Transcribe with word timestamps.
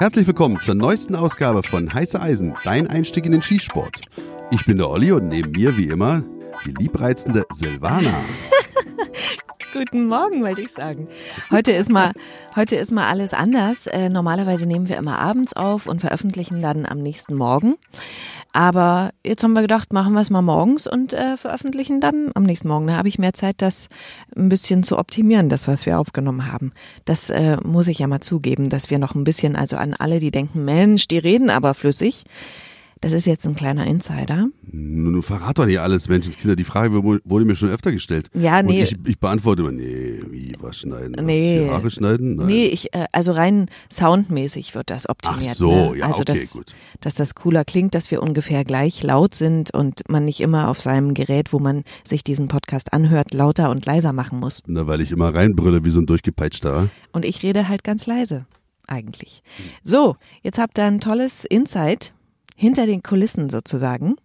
Herzlich 0.00 0.28
willkommen 0.28 0.60
zur 0.60 0.76
neuesten 0.76 1.16
Ausgabe 1.16 1.64
von 1.64 1.92
Heiße 1.92 2.22
Eisen, 2.22 2.54
dein 2.62 2.86
Einstieg 2.86 3.26
in 3.26 3.32
den 3.32 3.42
Skisport. 3.42 4.02
Ich 4.52 4.64
bin 4.64 4.78
der 4.78 4.88
Olli 4.88 5.10
und 5.10 5.26
neben 5.26 5.50
mir 5.50 5.76
wie 5.76 5.88
immer 5.88 6.22
die 6.64 6.70
liebreizende 6.70 7.44
Silvana. 7.52 8.14
Guten 9.72 10.06
Morgen, 10.06 10.44
wollte 10.44 10.62
ich 10.62 10.70
sagen. 10.70 11.08
Heute 11.50 11.72
ist 11.72 11.90
mal, 11.90 12.12
heute 12.54 12.76
ist 12.76 12.92
mal 12.92 13.08
alles 13.08 13.34
anders. 13.34 13.88
Äh, 13.88 14.08
normalerweise 14.08 14.66
nehmen 14.66 14.88
wir 14.88 14.98
immer 14.98 15.18
abends 15.18 15.54
auf 15.54 15.88
und 15.88 16.00
veröffentlichen 16.00 16.62
dann 16.62 16.86
am 16.86 16.98
nächsten 16.98 17.34
Morgen. 17.34 17.74
Aber 18.58 19.12
jetzt 19.24 19.44
haben 19.44 19.52
wir 19.52 19.62
gedacht, 19.62 19.92
machen 19.92 20.14
wir 20.14 20.20
es 20.20 20.30
mal 20.30 20.42
morgens 20.42 20.88
und 20.88 21.12
äh, 21.12 21.36
veröffentlichen 21.36 22.00
dann 22.00 22.32
am 22.34 22.42
nächsten 22.42 22.66
Morgen. 22.66 22.88
Da 22.88 22.96
habe 22.96 23.06
ich 23.06 23.16
mehr 23.16 23.32
Zeit, 23.32 23.62
das 23.62 23.88
ein 24.36 24.48
bisschen 24.48 24.82
zu 24.82 24.98
optimieren, 24.98 25.48
das, 25.48 25.68
was 25.68 25.86
wir 25.86 26.00
aufgenommen 26.00 26.50
haben. 26.50 26.72
Das 27.04 27.30
äh, 27.30 27.58
muss 27.62 27.86
ich 27.86 28.00
ja 28.00 28.08
mal 28.08 28.18
zugeben, 28.18 28.68
dass 28.68 28.90
wir 28.90 28.98
noch 28.98 29.14
ein 29.14 29.22
bisschen, 29.22 29.54
also 29.54 29.76
an 29.76 29.94
alle, 29.96 30.18
die 30.18 30.32
denken, 30.32 30.64
Mensch, 30.64 31.06
die 31.06 31.18
reden 31.18 31.50
aber 31.50 31.72
flüssig. 31.72 32.24
Das 33.00 33.12
ist 33.12 33.26
jetzt 33.26 33.46
ein 33.46 33.54
kleiner 33.54 33.86
Insider. 33.86 34.48
Nun 34.62 35.22
verrat 35.22 35.58
doch 35.58 35.66
nicht 35.66 35.78
alles, 35.80 36.08
Menschenskinder. 36.08 36.56
Die 36.56 36.64
Frage 36.64 37.02
wurde 37.02 37.44
mir 37.44 37.54
schon 37.54 37.68
öfter 37.68 37.92
gestellt. 37.92 38.28
Ja, 38.34 38.62
nee. 38.62 38.80
Und 38.82 38.84
ich, 38.84 38.96
ich 39.06 39.18
beantworte 39.18 39.62
immer, 39.62 39.70
nee, 39.70 40.20
wie, 40.30 40.54
was 40.60 40.78
schneiden? 40.78 41.14
Was, 41.16 41.24
Nee. 41.24 41.64
die 41.64 41.70
Haare 41.70 41.90
schneiden? 41.90 42.36
Nein. 42.36 42.46
Nee, 42.46 42.66
ich, 42.66 42.92
äh, 42.94 43.06
also 43.12 43.32
rein 43.32 43.66
soundmäßig 43.92 44.74
wird 44.74 44.90
das 44.90 45.08
optimiert. 45.08 45.50
Ach 45.50 45.54
so, 45.54 45.70
ne? 45.92 45.98
ja, 45.98 46.06
also 46.06 46.22
okay, 46.22 46.32
dass, 46.32 46.50
gut. 46.50 46.74
dass 47.00 47.14
das 47.14 47.34
cooler 47.34 47.64
klingt, 47.64 47.94
dass 47.94 48.10
wir 48.10 48.22
ungefähr 48.22 48.64
gleich 48.64 49.02
laut 49.02 49.34
sind 49.34 49.72
und 49.72 50.02
man 50.08 50.24
nicht 50.24 50.40
immer 50.40 50.68
auf 50.68 50.80
seinem 50.80 51.14
Gerät, 51.14 51.52
wo 51.52 51.58
man 51.58 51.84
sich 52.04 52.24
diesen 52.24 52.48
Podcast 52.48 52.92
anhört, 52.92 53.32
lauter 53.32 53.70
und 53.70 53.86
leiser 53.86 54.12
machen 54.12 54.40
muss. 54.40 54.62
Na, 54.66 54.86
weil 54.86 55.00
ich 55.00 55.12
immer 55.12 55.34
reinbrülle 55.34 55.84
wie 55.84 55.90
so 55.90 56.00
ein 56.00 56.06
durchgepeitschter. 56.06 56.88
Und 57.12 57.24
ich 57.24 57.42
rede 57.42 57.68
halt 57.68 57.84
ganz 57.84 58.06
leise, 58.06 58.46
eigentlich. 58.86 59.42
So, 59.82 60.16
jetzt 60.42 60.58
habt 60.58 60.78
ihr 60.78 60.84
ein 60.84 61.00
tolles 61.00 61.44
Insight 61.44 62.12
hinter 62.58 62.86
den 62.86 63.02
Kulissen 63.02 63.48
sozusagen. 63.48 64.16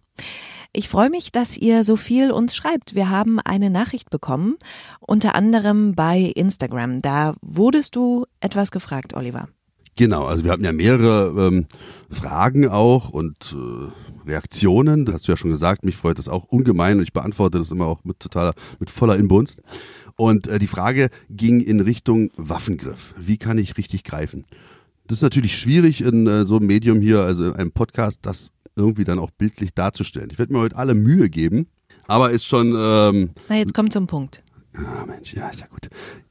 Ich 0.72 0.88
freue 0.88 1.08
mich, 1.08 1.30
dass 1.30 1.56
ihr 1.56 1.84
so 1.84 1.94
viel 1.94 2.32
uns 2.32 2.56
schreibt. 2.56 2.96
Wir 2.96 3.08
haben 3.08 3.38
eine 3.38 3.70
Nachricht 3.70 4.10
bekommen, 4.10 4.56
unter 4.98 5.36
anderem 5.36 5.94
bei 5.94 6.32
Instagram. 6.34 7.00
Da 7.00 7.36
wurdest 7.42 7.94
du 7.94 8.26
etwas 8.40 8.72
gefragt, 8.72 9.14
Oliver. 9.14 9.48
Genau, 9.96 10.24
also 10.24 10.42
wir 10.42 10.50
hatten 10.50 10.64
ja 10.64 10.72
mehrere 10.72 11.46
ähm, 11.46 11.66
Fragen 12.10 12.68
auch 12.68 13.10
und 13.10 13.54
äh, 13.54 14.28
Reaktionen. 14.28 15.04
Das 15.04 15.14
hast 15.14 15.28
du 15.28 15.32
ja 15.32 15.36
schon 15.36 15.50
gesagt, 15.50 15.84
mich 15.84 15.96
freut 15.96 16.18
das 16.18 16.28
auch 16.28 16.42
ungemein 16.46 16.96
und 16.96 17.04
ich 17.04 17.12
beantworte 17.12 17.58
das 17.58 17.70
immer 17.70 17.86
auch 17.86 18.02
mit 18.02 18.18
totaler, 18.18 18.54
mit 18.80 18.90
voller 18.90 19.16
Inbrunst. 19.16 19.62
Und 20.16 20.48
äh, 20.48 20.58
die 20.58 20.66
Frage 20.66 21.10
ging 21.30 21.60
in 21.60 21.78
Richtung 21.78 22.32
Waffengriff. 22.36 23.14
Wie 23.16 23.36
kann 23.36 23.58
ich 23.58 23.76
richtig 23.76 24.02
greifen? 24.02 24.44
Das 25.06 25.18
ist 25.18 25.22
natürlich 25.22 25.56
schwierig 25.58 26.00
in 26.02 26.26
äh, 26.26 26.44
so 26.44 26.56
einem 26.56 26.66
Medium 26.66 27.00
hier, 27.00 27.20
also 27.20 27.44
in 27.46 27.52
einem 27.54 27.72
Podcast, 27.72 28.20
das 28.22 28.52
irgendwie 28.76 29.04
dann 29.04 29.18
auch 29.18 29.30
bildlich 29.30 29.74
darzustellen. 29.74 30.30
Ich 30.32 30.38
werde 30.38 30.52
mir 30.52 30.60
heute 30.60 30.76
alle 30.76 30.94
Mühe 30.94 31.28
geben, 31.28 31.66
aber 32.06 32.30
ist 32.30 32.46
schon, 32.46 32.74
ähm, 32.76 33.30
Na, 33.48 33.56
jetzt 33.56 33.74
kommt 33.74 33.92
zum 33.92 34.06
Punkt. 34.06 34.42
ah 34.74 35.04
Mensch, 35.06 35.34
ja, 35.34 35.48
ist 35.48 35.60
ja 35.60 35.66
gut. 35.66 35.88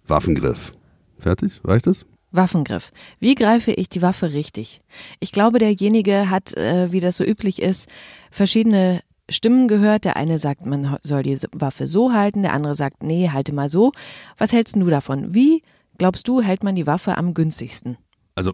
Waffengriff. 0.08 0.72
Fertig? 1.18 1.62
Reicht 1.64 1.88
das? 1.88 2.06
Waffengriff. 2.32 2.92
Wie 3.20 3.36
greife 3.36 3.72
ich 3.72 3.90
die 3.90 4.02
Waffe 4.02 4.34
richtig? 4.34 4.82
Ich 5.20 5.32
glaube, 5.32 5.60
derjenige 5.60 6.32
hat, 6.32 6.58
äh, 6.58 6.92
wie 6.92 7.00
das 7.00 7.16
so 7.18 7.24
üblich 7.24 7.62
ist, 7.62 7.88
verschiedene 8.32 9.02
Stimmen 9.30 9.68
gehört. 9.68 10.04
Der 10.04 10.18
eine 10.18 10.40
sagt, 10.40 10.66
man 10.66 10.98
soll 11.04 11.22
die 11.22 11.38
Waffe 11.54 11.86
so 11.86 12.12
halten, 12.12 12.42
der 12.42 12.54
andere 12.54 12.74
sagt, 12.74 13.04
nee, 13.04 13.30
halte 13.30 13.54
mal 13.54 13.70
so. 13.70 13.92
Was 14.40 14.52
hältst 14.52 14.76
du 14.76 14.90
davon? 14.90 15.34
Wie, 15.36 15.62
glaubst 16.00 16.28
du, 16.28 16.42
hält 16.42 16.64
man 16.64 16.74
die 16.76 16.88
Waffe 16.88 17.18
am 17.18 17.36
günstigsten? 17.36 17.98
Also 18.36 18.54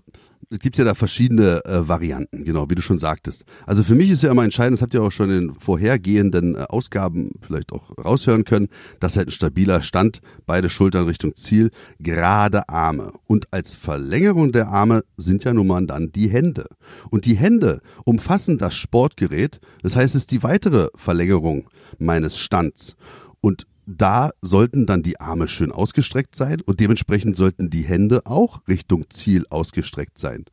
es 0.50 0.60
gibt 0.60 0.78
ja 0.78 0.84
da 0.84 0.96
verschiedene 0.96 1.64
äh, 1.66 1.88
Varianten, 1.88 2.44
genau, 2.44 2.70
wie 2.70 2.76
du 2.76 2.82
schon 2.82 2.98
sagtest. 2.98 3.46
Also 3.66 3.84
für 3.84 3.96
mich 3.96 4.10
ist 4.10 4.24
ja 4.24 4.32
immer 4.32 4.44
entscheidend, 4.44 4.78
das 4.78 4.82
habt 4.82 4.94
ihr 4.94 5.04
auch 5.04 5.12
schon 5.12 5.30
in 5.30 5.48
den 5.48 5.56
vorhergehenden 5.56 6.56
äh, 6.56 6.66
Ausgaben 6.70 7.32
vielleicht 7.42 7.72
auch 7.72 7.98
raushören 7.98 8.46
können, 8.46 8.68
dass 9.00 9.16
halt 9.16 9.28
ein 9.28 9.32
stabiler 9.32 9.82
Stand, 9.82 10.22
beide 10.46 10.70
Schultern 10.70 11.06
Richtung 11.06 11.36
Ziel, 11.36 11.70
gerade 12.00 12.68
Arme. 12.68 13.14
Und 13.28 13.48
als 13.52 13.76
Verlängerung 13.76 14.52
der 14.52 14.70
Arme 14.70 15.04
sind 15.18 15.44
ja 15.44 15.54
nun 15.54 15.68
mal 15.68 15.86
dann 15.86 16.12
die 16.12 16.30
Hände. 16.30 16.66
Und 17.10 17.26
die 17.26 17.38
Hände 17.38 17.82
umfassen 18.04 18.58
das 18.58 18.74
Sportgerät, 18.74 19.60
das 19.84 19.96
heißt, 19.96 20.16
es 20.16 20.24
ist 20.24 20.32
die 20.32 20.44
weitere 20.44 20.88
Verlängerung 20.96 21.70
meines 22.00 22.38
Stands. 22.38 22.96
Und 23.42 23.68
da 23.92 24.30
sollten 24.42 24.86
dann 24.86 25.02
die 25.02 25.20
Arme 25.20 25.48
schön 25.48 25.72
ausgestreckt 25.72 26.36
sein 26.36 26.62
und 26.62 26.80
dementsprechend 26.80 27.36
sollten 27.36 27.72
die 27.72 27.82
Hände 27.82 28.26
auch 28.26 28.62
Richtung 28.68 29.10
Ziel 29.10 29.46
ausgestreckt 29.50 30.20
sein. 30.20 30.46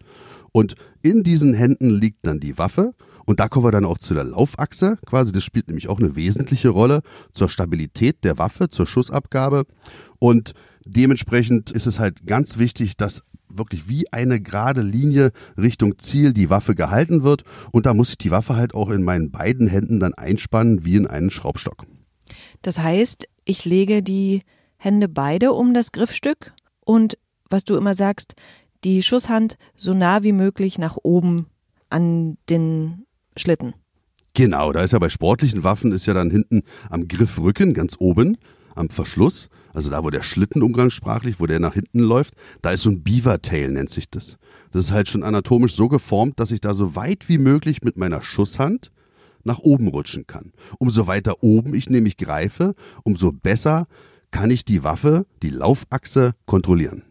Und 0.52 0.74
in 1.02 1.22
diesen 1.22 1.52
Händen 1.52 1.90
liegt 1.90 2.26
dann 2.26 2.40
die 2.40 2.56
Waffe 2.56 2.94
und 3.26 3.38
da 3.38 3.48
kommen 3.48 3.66
wir 3.66 3.72
dann 3.72 3.84
auch 3.84 3.98
zu 3.98 4.14
der 4.14 4.24
Laufachse 4.24 4.98
quasi. 5.04 5.32
Das 5.32 5.44
spielt 5.44 5.68
nämlich 5.68 5.88
auch 5.88 5.98
eine 5.98 6.16
wesentliche 6.16 6.70
Rolle 6.70 7.02
zur 7.32 7.50
Stabilität 7.50 8.24
der 8.24 8.38
Waffe, 8.38 8.70
zur 8.70 8.86
Schussabgabe 8.86 9.66
und 10.18 10.54
dementsprechend 10.86 11.70
ist 11.70 11.86
es 11.86 11.98
halt 11.98 12.26
ganz 12.26 12.56
wichtig, 12.56 12.96
dass 12.96 13.22
wirklich 13.50 13.86
wie 13.86 14.10
eine 14.14 14.40
gerade 14.40 14.80
Linie 14.80 15.32
Richtung 15.58 15.98
Ziel 15.98 16.32
die 16.32 16.48
Waffe 16.48 16.74
gehalten 16.74 17.22
wird 17.22 17.44
und 17.70 17.84
da 17.84 17.92
muss 17.92 18.10
ich 18.10 18.18
die 18.18 18.30
Waffe 18.30 18.56
halt 18.56 18.74
auch 18.74 18.88
in 18.88 19.02
meinen 19.02 19.30
beiden 19.30 19.68
Händen 19.68 20.00
dann 20.00 20.14
einspannen 20.14 20.86
wie 20.86 20.96
in 20.96 21.06
einen 21.06 21.28
Schraubstock. 21.28 21.86
Das 22.66 22.80
heißt, 22.80 23.28
ich 23.44 23.64
lege 23.64 24.02
die 24.02 24.42
Hände 24.76 25.08
beide 25.08 25.52
um 25.52 25.72
das 25.72 25.92
Griffstück 25.92 26.52
und, 26.80 27.16
was 27.48 27.62
du 27.62 27.76
immer 27.76 27.94
sagst, 27.94 28.34
die 28.82 29.04
Schusshand 29.04 29.56
so 29.76 29.94
nah 29.94 30.24
wie 30.24 30.32
möglich 30.32 30.76
nach 30.76 30.96
oben 31.00 31.46
an 31.90 32.38
den 32.50 33.06
Schlitten. 33.36 33.74
Genau, 34.34 34.72
da 34.72 34.82
ist 34.82 34.90
ja 34.90 34.98
bei 34.98 35.10
sportlichen 35.10 35.62
Waffen 35.62 35.92
ist 35.92 36.06
ja 36.06 36.14
dann 36.14 36.28
hinten 36.28 36.62
am 36.90 37.06
Griffrücken 37.06 37.72
ganz 37.72 37.94
oben 38.00 38.36
am 38.74 38.90
Verschluss, 38.90 39.48
also 39.72 39.90
da 39.90 40.02
wo 40.02 40.10
der 40.10 40.22
Schlitten 40.22 40.60
umgangssprachlich, 40.60 41.38
wo 41.38 41.46
der 41.46 41.60
nach 41.60 41.74
hinten 41.74 42.00
läuft, 42.00 42.34
da 42.62 42.72
ist 42.72 42.82
so 42.82 42.90
ein 42.90 43.04
Beaver-Tail 43.04 43.70
nennt 43.70 43.90
sich 43.90 44.10
das. 44.10 44.38
Das 44.72 44.86
ist 44.86 44.92
halt 44.92 45.06
schon 45.06 45.22
anatomisch 45.22 45.74
so 45.74 45.86
geformt, 45.86 46.40
dass 46.40 46.50
ich 46.50 46.60
da 46.60 46.74
so 46.74 46.96
weit 46.96 47.28
wie 47.28 47.38
möglich 47.38 47.82
mit 47.82 47.96
meiner 47.96 48.22
Schusshand 48.22 48.90
nach 49.46 49.60
oben 49.60 49.88
rutschen 49.88 50.26
kann. 50.26 50.52
Umso 50.78 51.06
weiter 51.06 51.42
oben 51.42 51.74
ich 51.74 51.88
nämlich 51.88 52.16
greife, 52.16 52.74
umso 53.04 53.32
besser 53.32 53.86
kann 54.30 54.50
ich 54.50 54.64
die 54.64 54.84
Waffe, 54.84 55.26
die 55.42 55.50
Laufachse 55.50 56.34
kontrollieren. 56.44 57.02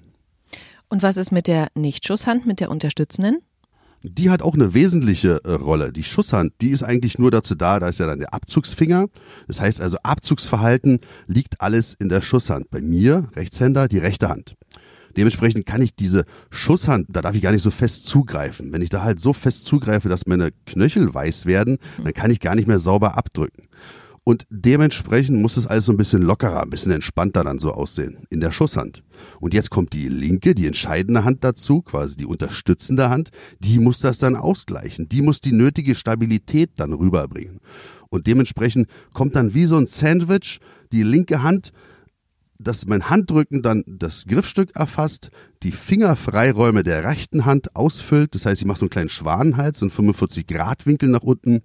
Und 0.90 1.02
was 1.02 1.18
ist 1.18 1.32
mit 1.32 1.48
der 1.48 1.70
Nichtschusshand, 1.74 2.46
mit 2.46 2.60
der 2.60 2.70
unterstützenden? 2.70 3.40
Die 4.04 4.30
hat 4.30 4.44
auch 4.44 4.54
eine 4.54 4.76
wesentliche 4.76 5.42
äh, 5.44 5.54
Rolle. 5.54 5.92
Die 5.92 6.04
Schusshand, 6.04 6.54
die 6.62 6.70
ist 6.70 6.84
eigentlich 6.84 7.18
nur 7.18 7.32
dazu 7.32 7.56
da, 7.56 7.80
da 7.80 7.88
ist 7.88 8.00
ja 8.00 8.06
dann 8.06 8.20
der 8.20 8.36
Abzugsfinger. 8.36 9.08
Das 9.48 9.60
heißt 9.60 9.82
also, 9.82 9.98
Abzugsverhalten 10.04 11.00
liegt 11.26 11.62
alles 11.62 11.96
in 11.96 12.10
der 12.10 12.22
Schusshand. 12.22 12.70
Bei 12.70 12.82
mir, 12.82 13.30
Rechtshänder, 13.36 13.88
die 13.88 13.98
rechte 13.98 14.30
Hand. 14.30 14.56
Dementsprechend 15.18 15.66
kann 15.66 15.82
ich 15.82 15.96
diese 15.96 16.26
Schusshand, 16.50 17.08
da 17.10 17.22
darf 17.22 17.36
ich 17.36 17.42
gar 17.42 17.52
nicht 17.52 17.62
so 17.62 17.72
fest 17.72 18.06
zugreifen. 18.06 18.72
Wenn 18.72 18.82
ich 18.82 18.90
da 18.90 19.04
halt 19.04 19.20
so 19.20 19.34
fest 19.34 19.66
zugreife, 19.66 20.10
dass 20.10 20.26
meine 20.26 20.52
Knöchel 20.66 21.14
weiß 21.14 21.46
werden, 21.46 21.78
dann 22.04 22.14
kann 22.14 22.32
ich 22.32 22.40
gar 22.40 22.56
nicht 22.56 22.68
mehr 22.68 22.80
sauber 22.80 23.18
abdrücken. 23.18 23.68
Und 24.28 24.48
dementsprechend 24.50 25.40
muss 25.40 25.56
es 25.56 25.68
alles 25.68 25.86
so 25.86 25.94
ein 25.94 25.98
bisschen 25.98 26.24
lockerer, 26.24 26.64
ein 26.64 26.72
bisschen 26.72 26.92
entspannter 26.92 27.44
dann 27.44 27.60
so 27.60 27.72
aussehen 27.72 28.26
in 28.32 28.40
der 28.40 28.52
Schusshand. 28.52 29.04
Und 29.40 29.54
jetzt 29.54 29.70
kommt 29.70 29.94
die 29.94 30.10
linke, 30.10 30.56
die 30.56 30.66
entscheidende 30.66 31.24
Hand 31.24 31.44
dazu, 31.44 31.84
quasi 31.84 32.18
die 32.18 32.26
unterstützende 32.26 33.12
Hand, 33.12 33.30
die 33.60 33.78
muss 33.78 34.00
das 34.00 34.18
dann 34.18 34.36
ausgleichen. 34.36 35.08
Die 35.08 35.22
muss 35.22 35.42
die 35.42 35.52
nötige 35.52 35.94
Stabilität 35.94 36.72
dann 36.78 36.92
rüberbringen. 36.92 37.60
Und 38.10 38.26
dementsprechend 38.26 38.90
kommt 39.14 39.36
dann 39.36 39.54
wie 39.54 39.68
so 39.68 39.78
ein 39.78 39.86
Sandwich 39.86 40.60
die 40.92 41.04
linke 41.04 41.44
Hand 41.44 41.72
dass 42.58 42.86
mein 42.86 43.10
Handrücken 43.10 43.62
dann 43.62 43.84
das 43.88 44.26
Griffstück 44.26 44.76
erfasst, 44.76 45.30
die 45.64 45.72
Fingerfreiräume 45.72 46.84
der 46.84 47.04
rechten 47.04 47.46
Hand 47.46 47.76
ausfüllt. 47.76 48.36
Das 48.36 48.46
heißt, 48.46 48.62
ich 48.62 48.68
mache 48.68 48.80
so 48.80 48.86
einen 48.86 48.90
kleinen 48.92 49.10
Schwanenhals, 49.10 49.80
so 49.80 49.86
einen 49.86 49.92
45-Grad-Winkel 49.92 51.10
nach 51.10 51.24
unten 51.24 51.64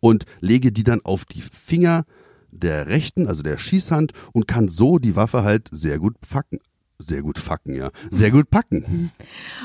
und 0.00 0.24
lege 0.40 0.72
die 0.72 0.84
dann 0.84 1.00
auf 1.04 1.24
die 1.24 1.42
Finger 1.42 2.04
der 2.50 2.86
rechten, 2.88 3.26
also 3.26 3.42
der 3.42 3.58
Schießhand 3.58 4.12
und 4.32 4.46
kann 4.48 4.68
so 4.68 4.98
die 4.98 5.16
Waffe 5.16 5.42
halt 5.44 5.68
sehr 5.70 5.98
gut 5.98 6.16
facken. 6.22 6.58
Sehr 7.00 7.22
gut 7.22 7.38
facken, 7.38 7.76
ja. 7.76 7.92
Sehr 8.10 8.32
gut 8.32 8.50
packen. 8.50 9.12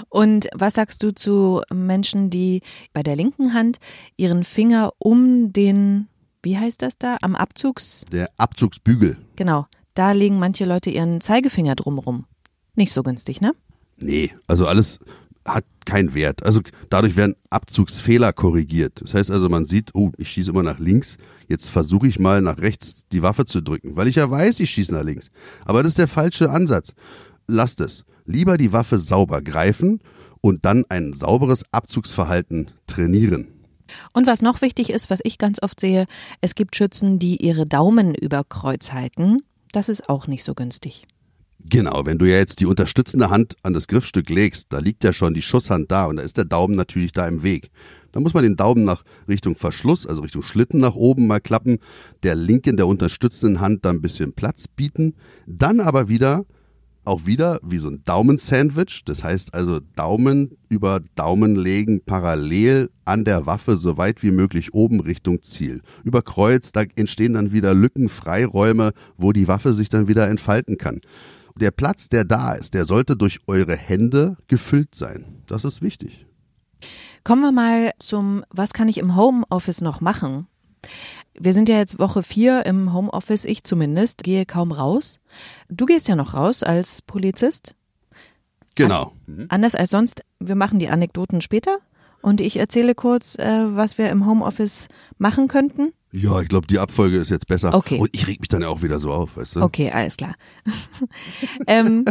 Und 0.10 0.50
was 0.54 0.76
sagst 0.76 1.02
du 1.02 1.16
zu 1.16 1.64
Menschen, 1.74 2.30
die 2.30 2.62
bei 2.94 3.02
der 3.02 3.16
linken 3.16 3.56
Hand 3.56 3.80
ihren 4.18 4.44
Finger 4.44 4.94
um 5.00 5.52
den, 5.52 6.08
wie 6.44 6.60
heißt 6.60 6.84
das 6.84 7.00
da, 7.00 7.18
am 7.22 7.36
Abzugs, 7.36 8.06
Der 8.12 8.30
Abzugsbügel. 8.38 9.18
genau, 9.36 9.66
da 9.94 10.12
legen 10.12 10.40
manche 10.40 10.66
Leute 10.66 10.90
ihren 10.90 11.22
Zeigefinger 11.22 11.76
drumrum. 11.76 12.26
Nicht 12.76 12.94
so 12.94 13.04
günstig, 13.04 13.42
ne? 13.42 13.54
Nee, 13.98 14.32
also 14.48 14.66
alles 14.66 15.00
hat 15.46 15.66
keinen 15.86 16.14
Wert. 16.14 16.44
Also 16.44 16.62
dadurch 16.90 17.16
werden 17.16 17.36
Abzugsfehler 17.50 18.34
korrigiert. 18.34 19.02
Das 19.02 19.14
heißt 19.14 19.32
also, 19.32 19.50
man 19.50 19.66
sieht, 19.66 19.92
oh, 19.94 20.12
ich 20.18 20.30
schieße 20.30 20.52
immer 20.52 20.64
nach 20.64 20.80
links, 20.80 21.18
jetzt 21.48 21.70
versuche 21.70 22.08
ich 22.08 22.20
mal 22.20 22.42
nach 22.42 22.60
rechts 22.60 23.08
die 23.12 23.22
Waffe 23.22 23.46
zu 23.46 23.62
drücken, 23.62 23.96
weil 23.96 24.08
ich 24.08 24.16
ja 24.16 24.30
weiß, 24.30 24.60
ich 24.62 24.72
schieße 24.72 24.94
nach 24.94 25.04
links. 25.04 25.32
Aber 25.66 25.84
das 25.84 25.92
ist 25.92 25.98
der 26.00 26.08
falsche 26.08 26.50
Ansatz. 26.50 26.94
Lasst 27.48 27.82
es. 27.82 28.06
Lieber 28.26 28.58
die 28.58 28.72
Waffe 28.72 28.98
sauber 28.98 29.42
greifen 29.42 30.00
und 30.40 30.66
dann 30.66 30.86
ein 30.90 31.14
sauberes 31.14 31.64
Abzugsverhalten 31.72 32.72
trainieren. 32.88 33.48
Und 34.14 34.28
was 34.28 34.42
noch 34.42 34.62
wichtig 34.62 34.90
ist, 34.90 35.10
was 35.10 35.20
ich 35.24 35.38
ganz 35.38 35.62
oft 35.62 35.80
sehe, 35.80 36.06
es 36.42 36.56
gibt 36.56 36.76
Schützen, 36.76 37.20
die 37.20 37.46
ihre 37.46 37.66
Daumen 37.66 38.16
über 38.16 38.44
Kreuz 38.48 38.94
halten. 38.94 39.40
Das 39.74 39.90
ist 39.90 40.08
auch 40.08 40.28
nicht 40.28 40.46
so 40.46 40.54
günstig. 40.54 41.06
Genau, 41.66 42.06
wenn 42.06 42.20
du 42.20 42.26
ja 42.26 42.38
jetzt 42.38 42.60
die 42.60 42.66
unterstützende 42.66 43.30
Hand 43.30 43.56
an 43.64 43.74
das 43.74 43.88
Griffstück 43.88 44.30
legst, 44.30 44.68
da 44.72 44.80
liegt 44.80 45.04
ja 45.04 45.14
schon 45.14 45.34
die 45.34 45.42
Schusshand 45.42 45.92
da 45.92 46.06
und 46.06 46.18
da 46.18 46.24
ist 46.24 46.38
der 46.38 46.46
Daumen 46.46 46.76
natürlich 46.76 47.12
da 47.12 47.28
im 47.28 47.42
Weg. 47.42 47.72
Da 48.12 48.20
muss 48.20 48.34
man 48.34 48.44
den 48.44 48.56
Daumen 48.56 48.84
nach 48.84 49.04
Richtung 49.28 49.56
Verschluss, 49.56 50.06
also 50.06 50.22
Richtung 50.22 50.44
Schlitten 50.44 50.80
nach 50.80 50.94
oben 50.94 51.26
mal 51.26 51.40
klappen, 51.40 51.80
der 52.22 52.36
linken, 52.36 52.78
der 52.78 52.86
unterstützenden 52.86 53.62
Hand 53.62 53.86
da 53.86 53.90
ein 53.90 54.02
bisschen 54.02 54.34
Platz 54.34 54.68
bieten, 54.68 55.16
dann 55.48 55.80
aber 55.80 56.10
wieder 56.10 56.46
auch 57.06 57.26
wieder 57.26 57.60
wie 57.64 57.78
so 57.78 57.90
ein 57.90 58.04
Daumensandwich. 58.06 59.04
Das 59.06 59.24
heißt 59.24 59.54
also 59.54 59.80
Daumen 59.96 60.58
über 60.70 61.02
Daumen 61.16 61.56
legen 61.56 62.02
parallel 62.06 62.90
an 63.06 63.26
der 63.26 63.46
Waffe 63.46 63.76
so 63.76 63.98
weit 63.98 64.24
wie 64.24 64.32
möglich 64.32 64.74
oben 64.74 65.00
Richtung 65.00 65.42
Ziel. 65.42 65.82
Über 66.04 66.22
Kreuz, 66.22 66.72
da 66.72 66.84
entstehen 66.96 67.34
dann 67.34 67.52
wieder 67.52 67.74
Lücken, 67.74 68.10
Freiräume, 68.10 68.94
wo 69.18 69.34
die 69.34 69.48
Waffe 69.48 69.74
sich 69.74 69.90
dann 69.90 70.08
wieder 70.08 70.28
entfalten 70.28 70.78
kann. 70.78 71.02
Der 71.56 71.72
Platz, 71.72 72.10
der 72.10 72.26
da 72.26 72.54
ist, 72.54 72.74
der 72.74 72.86
sollte 72.86 73.16
durch 73.16 73.42
eure 73.48 73.76
Hände 73.76 74.38
gefüllt 74.48 74.96
sein. 74.96 75.26
Das 75.46 75.66
ist 75.66 75.82
wichtig. 75.82 76.26
Kommen 77.24 77.42
wir 77.42 77.52
mal 77.52 77.92
zum, 78.00 78.44
was 78.50 78.74
kann 78.74 78.90
ich 78.90 78.98
im 78.98 79.16
Homeoffice 79.16 79.82
noch 79.82 80.02
machen? 80.02 80.48
Wir 81.40 81.54
sind 81.54 81.70
ja 81.70 81.78
jetzt 81.78 82.00
Woche 82.00 82.24
vier 82.24 82.66
im 82.66 82.94
Homeoffice, 82.94 83.46
ich 83.46 83.64
zumindest, 83.64 84.24
gehe 84.24 84.46
kaum 84.46 84.72
raus. 84.72 85.20
Du 85.70 85.86
gehst 85.86 86.08
ja 86.08 86.16
noch 86.16 86.34
raus 86.34 86.64
als 86.64 87.02
Polizist. 87.02 87.76
Genau. 88.76 89.14
An 89.28 89.48
anders 89.50 89.76
als 89.76 89.92
sonst, 89.92 90.24
wir 90.40 90.56
machen 90.56 90.80
die 90.80 90.90
Anekdoten 90.90 91.42
später 91.42 91.80
und 92.22 92.42
ich 92.42 92.58
erzähle 92.58 92.96
kurz, 92.96 93.38
äh, 93.38 93.76
was 93.76 93.98
wir 93.98 94.10
im 94.10 94.26
Homeoffice 94.26 94.88
machen 95.18 95.48
könnten. 95.48 95.94
Ja, 96.12 96.40
ich 96.42 96.48
glaube, 96.48 96.68
die 96.68 96.80
Abfolge 96.80 97.18
ist 97.18 97.30
jetzt 97.30 97.48
besser. 97.48 97.74
Okay. 97.74 98.00
Und 98.00 98.10
ich 98.14 98.28
reg 98.28 98.40
mich 98.40 98.50
dann 98.50 98.62
ja 98.62 98.70
auch 98.70 98.82
wieder 98.82 99.00
so 99.00 99.12
auf, 99.12 99.36
weißt 99.38 99.58
du? 99.58 99.62
Okay, 99.62 99.92
alles 99.92 100.18
klar. 100.18 100.36
ähm, 101.68 102.06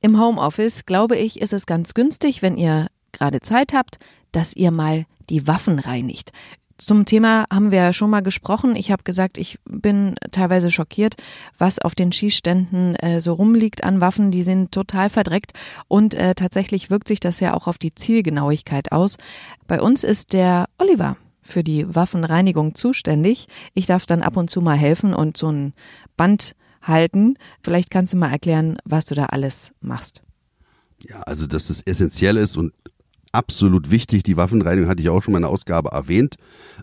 Im 0.00 0.20
Homeoffice, 0.20 0.84
glaube 0.84 1.16
ich, 1.16 1.40
ist 1.40 1.52
es 1.52 1.66
ganz 1.66 1.94
günstig, 1.94 2.42
wenn 2.42 2.56
ihr 2.56 2.88
gerade 3.12 3.40
Zeit 3.40 3.72
habt, 3.72 3.98
dass 4.32 4.54
ihr 4.54 4.70
mal 4.70 5.06
die 5.30 5.46
Waffen 5.46 5.78
reinigt. 5.78 6.32
Zum 6.78 7.04
Thema 7.04 7.46
haben 7.52 7.72
wir 7.72 7.78
ja 7.78 7.92
schon 7.92 8.08
mal 8.08 8.22
gesprochen. 8.22 8.76
Ich 8.76 8.92
habe 8.92 9.02
gesagt, 9.02 9.36
ich 9.36 9.58
bin 9.64 10.14
teilweise 10.30 10.70
schockiert, 10.70 11.16
was 11.58 11.80
auf 11.80 11.96
den 11.96 12.12
Schießständen 12.12 12.94
äh, 12.94 13.20
so 13.20 13.32
rumliegt 13.32 13.82
an 13.82 14.00
Waffen. 14.00 14.30
Die 14.30 14.44
sind 14.44 14.70
total 14.70 15.10
verdreckt 15.10 15.52
und 15.88 16.14
äh, 16.14 16.36
tatsächlich 16.36 16.88
wirkt 16.88 17.08
sich 17.08 17.18
das 17.18 17.40
ja 17.40 17.54
auch 17.54 17.66
auf 17.66 17.78
die 17.78 17.96
Zielgenauigkeit 17.96 18.92
aus. 18.92 19.16
Bei 19.66 19.82
uns 19.82 20.04
ist 20.04 20.32
der 20.32 20.68
Oliver 20.78 21.16
für 21.42 21.64
die 21.64 21.92
Waffenreinigung 21.92 22.76
zuständig. 22.76 23.48
Ich 23.74 23.86
darf 23.86 24.06
dann 24.06 24.22
ab 24.22 24.36
und 24.36 24.48
zu 24.48 24.60
mal 24.60 24.76
helfen 24.76 25.14
und 25.14 25.36
so 25.36 25.50
ein 25.50 25.74
Band 26.16 26.54
halten. 26.80 27.38
Vielleicht 27.60 27.90
kannst 27.90 28.12
du 28.12 28.18
mal 28.18 28.30
erklären, 28.30 28.78
was 28.84 29.04
du 29.04 29.16
da 29.16 29.26
alles 29.26 29.72
machst. 29.80 30.22
Ja, 31.00 31.22
also 31.22 31.48
dass 31.48 31.66
das 31.68 31.82
essentiell 31.82 32.36
ist 32.36 32.56
und 32.56 32.72
absolut 33.38 33.90
wichtig. 33.90 34.24
Die 34.24 34.36
Waffenreinigung 34.36 34.90
hatte 34.90 35.00
ich 35.00 35.08
auch 35.08 35.22
schon 35.22 35.36
in 35.36 35.42
der 35.42 35.50
Ausgabe 35.50 35.90
erwähnt. 35.90 36.34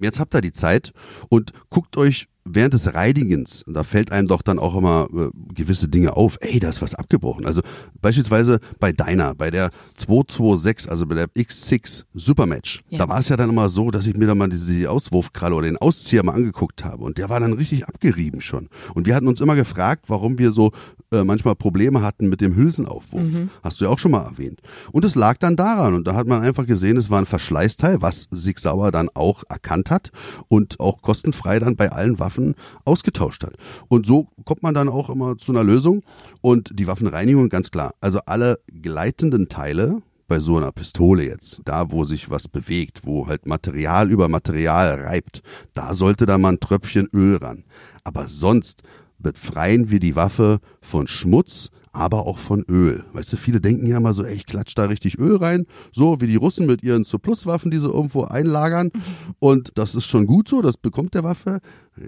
Jetzt 0.02 0.20
habt 0.20 0.34
ihr 0.34 0.42
die 0.42 0.54
Zeit 0.54 0.94
und 1.30 1.52
guckt 1.70 1.98
euch 1.98 2.28
während 2.46 2.74
des 2.74 2.94
Reinigens, 2.94 3.64
da 3.68 3.84
fällt 3.84 4.12
einem 4.12 4.28
doch 4.28 4.44
dann 4.44 4.60
auch 4.60 4.76
immer 4.76 5.08
äh, 5.14 5.30
gewisse 5.54 5.90
Dinge 5.90 6.16
auf. 6.16 6.38
Ey, 6.42 6.60
da 6.60 6.70
ist 6.70 6.82
was 6.82 6.94
abgebrochen. 6.94 7.46
Also 7.46 7.62
beispielsweise 8.02 8.60
bei 8.80 8.94
deiner, 8.94 9.34
bei 9.34 9.50
der 9.50 9.72
226, 9.96 10.90
also 10.90 11.08
bei 11.08 11.16
der 11.16 11.28
X6 11.28 12.06
Supermatch, 12.14 12.84
ja. 12.90 13.00
da 13.00 13.10
war 13.10 13.20
es 13.20 13.30
ja 13.30 13.36
dann 13.36 13.50
immer 13.50 13.68
so, 13.70 13.90
dass 13.90 14.06
ich 14.06 14.16
mir 14.16 14.28
dann 14.28 14.38
mal 14.38 14.48
diese 14.48 14.72
die 14.72 14.88
Auswurfkralle 14.88 15.56
oder 15.56 15.68
den 15.68 15.78
Auszieher 15.78 16.24
mal 16.24 16.34
angeguckt 16.34 16.86
habe 16.86 17.04
und 17.04 17.18
der 17.18 17.30
war 17.30 17.40
dann 17.40 17.54
richtig 17.54 17.88
abgerieben 17.88 18.42
schon. 18.42 18.70
Und 18.94 19.08
wir 19.08 19.16
hatten 19.16 19.28
uns 19.28 19.42
immer 19.42 19.56
gefragt, 19.56 20.06
warum 20.08 20.38
wir 20.38 20.52
so 20.52 20.72
äh, 21.12 21.24
manchmal 21.24 21.56
Probleme 21.56 22.02
hatten 22.02 22.30
mit 22.30 22.42
dem 22.42 22.56
Hülsenaufwurf. 22.56 23.24
Mhm. 23.24 23.50
Hast 23.64 23.82
du 23.82 23.86
ja 23.86 23.92
auch 23.92 24.00
schon 24.00 24.12
mal 24.12 24.24
erwähnt. 24.24 24.62
Und 24.92 25.04
es 25.04 25.16
lag 25.16 25.38
dann 25.38 25.56
daran 25.56 25.96
und 25.96 26.08
da 26.08 26.16
hat 26.16 26.28
man 26.28 26.44
einfach 26.44 26.66
gesehen, 26.66 26.98
es 26.98 27.10
war 27.10 27.20
ein 27.20 27.26
Verschleißteil, 27.26 28.02
was 28.02 28.28
Sig 28.32 28.60
Sauer 28.60 28.92
dann 28.92 29.10
auch 29.14 29.44
erkannt 29.50 29.90
hat 29.90 30.12
und 30.48 30.80
auch 30.80 31.02
kostenfrei 31.02 31.60
dann 31.60 31.76
bei 31.76 31.92
allen 31.92 32.20
Waffen 32.20 32.35
Waffen 32.36 32.56
ausgetauscht 32.84 33.44
hat. 33.44 33.56
Und 33.88 34.06
so 34.06 34.28
kommt 34.44 34.64
man 34.64 34.74
dann 34.74 34.90
auch 34.90 35.10
immer 35.10 35.38
zu 35.38 35.52
einer 35.52 35.64
Lösung. 35.64 36.04
Und 36.42 36.72
die 36.74 36.88
Waffenreinigung, 36.88 37.50
ganz 37.50 37.72
klar. 37.72 37.94
Also 38.02 38.20
alle 38.26 38.60
gleitenden 38.82 39.50
Teile, 39.50 40.02
bei 40.28 40.40
so 40.40 40.58
einer 40.58 40.72
Pistole 40.72 41.24
jetzt, 41.24 41.62
da 41.66 41.92
wo 41.92 42.04
sich 42.04 42.32
was 42.32 42.48
bewegt, 42.48 43.02
wo 43.04 43.28
halt 43.28 43.46
Material 43.46 44.10
über 44.10 44.28
Material 44.28 45.02
reibt, 45.02 45.44
da 45.76 45.94
sollte 45.94 46.26
da 46.26 46.40
mal 46.40 46.54
ein 46.54 46.60
Tröpfchen 46.60 47.08
Öl 47.14 47.38
ran. 47.38 47.64
Aber 48.04 48.28
sonst 48.28 48.82
befreien 49.20 49.92
wir 49.92 50.00
die 50.00 50.16
Waffe 50.16 50.62
von 50.82 51.06
Schmutz, 51.06 51.70
aber 51.96 52.28
auch 52.28 52.38
von 52.38 52.64
Öl. 52.70 53.04
Weißt 53.14 53.32
du, 53.34 53.38
viele 53.38 53.62
denken 53.62 53.88
ja 53.88 53.98
immer 53.98 54.14
so, 54.14 54.24
ey, 54.24 54.36
ich 54.36 54.46
klatsch 54.46 54.74
da 54.76 54.84
richtig 54.84 55.18
Öl 55.18 55.38
rein, 55.38 55.66
so 55.94 56.20
wie 56.20 56.28
die 56.28 56.36
Russen 56.36 56.66
mit 56.66 56.84
ihren 56.84 57.06
Zu-Plus-Waffen, 57.06 57.72
die 57.72 57.80
sie 57.80 57.88
irgendwo 57.88 58.24
einlagern. 58.24 58.92
Und 59.40 59.72
das 59.76 59.96
ist 59.96 60.06
schon 60.06 60.28
gut 60.28 60.48
so, 60.48 60.62
das 60.62 60.78
bekommt 60.78 61.14
der 61.14 61.24
Waffe. 61.24 61.62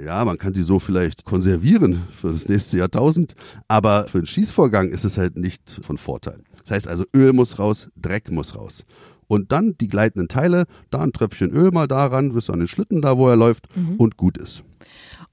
Ja, 0.06 0.26
man 0.26 0.38
kann 0.38 0.54
sie 0.54 0.62
so 0.62 0.80
vielleicht 0.80 1.24
konservieren 1.24 2.04
für 2.14 2.32
das 2.32 2.50
nächste 2.50 2.78
Jahrtausend, 2.78 3.36
aber 3.70 4.08
für 4.08 4.20
den 4.20 4.26
Schießvorgang 4.26 4.90
ist 4.90 5.06
es 5.06 5.18
halt 5.18 5.38
nicht 5.38 5.80
von 5.82 5.98
Vorteil. 5.98 6.44
Das 6.64 6.72
heißt 6.72 6.88
also, 6.90 7.06
Öl 7.16 7.32
muss 7.32 7.58
raus, 7.58 7.90
Dreck 7.96 8.30
muss 8.30 8.56
raus. 8.56 8.86
Und 9.28 9.52
dann 9.52 9.78
die 9.80 9.88
gleitenden 9.88 10.28
Teile, 10.28 10.66
da 10.90 11.00
ein 11.00 11.14
Tröpfchen 11.14 11.52
Öl 11.52 11.72
mal 11.72 11.88
daran, 11.88 12.34
bis 12.34 12.50
an 12.50 12.60
den 12.60 12.68
Schlitten 12.68 13.02
da, 13.02 13.18
wo 13.18 13.28
er 13.28 13.36
läuft 13.36 13.68
mhm. 13.76 13.96
und 13.96 14.18
gut 14.18 14.38
ist. 14.38 14.64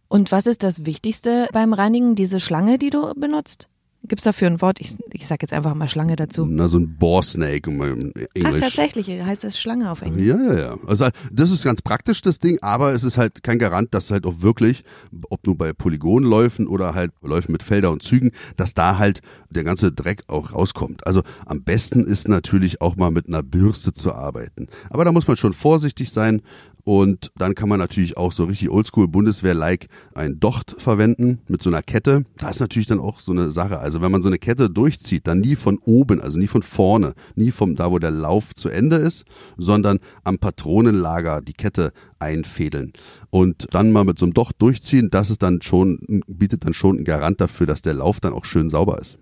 Und 0.09 0.31
was 0.31 0.47
ist 0.47 0.63
das 0.63 0.87
Wichtigste 0.87 1.49
beim 1.53 1.73
Reinigen? 1.73 2.15
Diese 2.15 2.39
Schlange, 2.39 2.79
die 2.79 2.91
du 2.91 3.13
benutzt? 3.15 3.69
Gibt 4.07 4.21
es 4.21 4.25
dafür 4.25 4.49
ein 4.49 4.61
Wort? 4.61 4.81
Ich, 4.81 4.97
ich 5.13 5.27
sage 5.27 5.39
jetzt 5.43 5.55
einfach 5.55 5.75
mal 5.75 5.89
Schlange 5.89 6.15
dazu. 6.15 6.45
Na, 6.45 6.69
so 6.69 6.79
ein 6.79 6.97
Boar-Snake 6.99 7.71
im 7.71 7.81
Englisch. 7.81 8.23
Ach, 8.45 8.55
tatsächlich, 8.55 9.09
heißt 9.09 9.45
das 9.45 9.59
Schlange 9.59 9.91
auf 9.91 10.03
Englisch. 10.03 10.27
Ja, 10.27 10.37
ja, 10.37 10.59
ja. 10.59 10.77
Also 10.87 11.09
das 11.33 11.51
ist 11.51 11.65
ganz 11.65 11.81
praktisch, 11.81 12.21
das 12.21 12.39
Ding, 12.39 12.59
aber 12.61 12.93
es 12.93 13.03
ist 13.03 13.17
halt 13.17 13.43
kein 13.43 13.59
Garant, 13.59 13.95
dass 13.95 14.11
halt 14.11 14.27
auch 14.27 14.43
wirklich, 14.43 14.85
ob 15.31 15.47
nur 15.47 15.57
bei 15.57 15.73
Polygonläufen 15.73 16.69
oder 16.69 16.95
halt 16.95 17.13
Läufen 17.23 17.53
mit 17.53 17.63
Felder 17.63 17.91
und 17.91 18.03
Zügen, 18.03 18.33
dass 18.57 18.75
da 18.75 18.99
halt 18.99 19.23
der 19.49 19.65
ganze 19.65 19.91
Dreck 19.91 20.25
auch 20.27 20.53
rauskommt. 20.53 21.07
Also 21.07 21.23
am 21.47 21.63
besten 21.63 22.05
ist 22.05 22.29
natürlich 22.29 22.83
auch 22.83 22.97
mal 22.97 23.11
mit 23.11 23.29
einer 23.29 23.43
Bürste 23.43 23.95
zu 23.95 24.13
arbeiten. 24.13 24.67
Aber 24.91 25.07
da 25.07 25.13
muss 25.13 25.27
man 25.27 25.39
schon 25.39 25.55
vorsichtig 25.55 26.11
sein, 26.13 26.43
und 26.85 27.33
dann 27.37 27.55
kann 27.55 27.71
man 27.71 27.79
natürlich 27.79 28.19
auch 28.19 28.31
so 28.31 28.45
richtig 28.45 28.71
oldschool 28.71 29.09
Bundeswehr-like 29.09 29.89
ein 30.15 30.39
Docht 30.39 30.77
verwenden 30.79 31.41
mit 31.49 31.63
so 31.63 31.71
einer 31.71 31.83
Kette. 31.83 32.25
Da 32.37 32.51
ist 32.51 32.61
natürlich 32.61 32.87
dann 32.87 33.01
auch 33.01 33.21
so 33.21 33.33
eine 33.33 33.51
Sache. 33.51 33.79
Also 33.79 34.03
wenn 34.03 34.13
man 34.13 34.21
so 34.21 34.29
eine 34.29 34.39
Kette 34.39 34.69
durchzieht, 34.69 35.27
dann 35.27 35.41
nie 35.41 35.57
von 35.57 35.79
oben, 35.79 36.21
also 36.21 36.39
nie 36.39 36.47
von 36.47 36.63
vorne, 36.63 37.15
nie 37.35 37.51
vom 37.51 37.75
da, 37.75 37.91
wo 37.91 37.99
der 37.99 38.11
Lauf 38.11 38.55
zu 38.55 38.69
Ende 38.69 38.97
ist, 38.97 39.25
sondern 39.57 39.99
am 40.25 40.39
Patronenlager 40.39 41.41
die 41.41 41.55
Kette 41.55 41.93
einfädeln 42.19 42.93
und 43.31 43.67
dann 43.71 43.91
mal 43.91 44.05
mit 44.05 44.19
so 44.19 44.27
einem 44.27 44.35
Docht 44.35 44.61
durchziehen. 44.61 45.09
Das 45.11 45.31
ist 45.31 45.43
dann 45.43 45.63
schon, 45.63 46.23
bietet 46.27 46.67
dann 46.67 46.75
schon 46.75 46.97
einen 46.97 47.05
Garant 47.05 47.41
dafür, 47.41 47.67
dass 47.67 47.81
der 47.81 47.95
Lauf 47.95 48.21
dann 48.21 48.35
auch 48.35 48.45
schön 48.45 48.69
sauber 48.69 48.99
ist. 49.01 49.19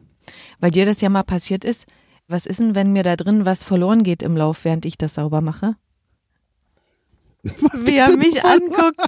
Weil 0.58 0.72
dir 0.72 0.84
das 0.84 1.00
ja 1.00 1.08
mal 1.08 1.22
passiert 1.22 1.64
ist. 1.64 1.86
Was 2.26 2.46
ist 2.46 2.60
denn, 2.60 2.74
wenn 2.74 2.92
mir 2.92 3.02
da 3.02 3.16
drin 3.16 3.44
was 3.44 3.62
verloren 3.62 4.02
geht 4.02 4.22
im 4.22 4.36
Lauf, 4.36 4.64
während 4.64 4.84
ich 4.84 4.96
das 4.96 5.14
sauber 5.14 5.40
mache? 5.40 5.76
Wie 7.42 7.96
er 7.96 8.16
mich 8.16 8.44
anguckt. 8.44 9.00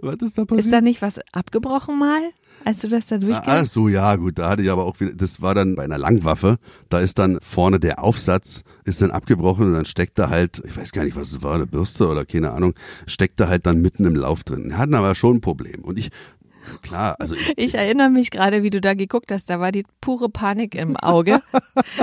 Was 0.00 0.16
ist 0.16 0.38
da 0.38 0.44
passiert? 0.44 0.66
Ist 0.66 0.72
da 0.72 0.80
nicht 0.80 1.02
was 1.02 1.18
abgebrochen 1.32 1.98
mal, 1.98 2.20
als 2.64 2.80
du 2.80 2.88
das 2.88 3.06
da 3.06 3.18
durchgehst? 3.18 3.44
Ach 3.46 3.66
so, 3.66 3.88
ja, 3.88 4.16
gut, 4.16 4.38
da 4.38 4.50
hatte 4.50 4.62
ich 4.62 4.70
aber 4.70 4.84
auch 4.84 5.00
wieder, 5.00 5.14
das 5.14 5.40
war 5.40 5.54
dann 5.54 5.76
bei 5.76 5.84
einer 5.84 5.98
Langwaffe, 5.98 6.58
da 6.88 7.00
ist 7.00 7.18
dann 7.18 7.38
vorne 7.40 7.80
der 7.80 8.02
Aufsatz, 8.02 8.64
ist 8.84 9.00
dann 9.00 9.10
abgebrochen 9.10 9.66
und 9.66 9.72
dann 9.72 9.84
steckt 9.86 10.18
da 10.18 10.28
halt, 10.28 10.62
ich 10.66 10.76
weiß 10.76 10.92
gar 10.92 11.04
nicht, 11.04 11.16
was 11.16 11.30
es 11.30 11.42
war, 11.42 11.54
eine 11.54 11.66
Bürste 11.66 12.08
oder 12.08 12.24
keine 12.24 12.50
Ahnung, 12.50 12.74
steckt 13.06 13.40
da 13.40 13.48
halt 13.48 13.66
dann 13.66 13.80
mitten 13.80 14.04
im 14.04 14.16
Lauf 14.16 14.44
drin. 14.44 14.68
Wir 14.68 14.78
hatten 14.78 14.94
aber 14.94 15.14
schon 15.14 15.36
ein 15.36 15.40
Problem 15.40 15.82
und 15.82 15.98
ich 15.98 16.10
Klar, 16.82 17.16
also 17.18 17.34
ich, 17.34 17.52
ich 17.56 17.74
erinnere 17.74 18.10
mich 18.10 18.30
gerade, 18.30 18.62
wie 18.62 18.70
du 18.70 18.80
da 18.80 18.94
geguckt 18.94 19.32
hast, 19.32 19.50
da 19.50 19.60
war 19.60 19.72
die 19.72 19.84
pure 20.00 20.28
Panik 20.28 20.74
im 20.74 20.96
Auge. 20.96 21.40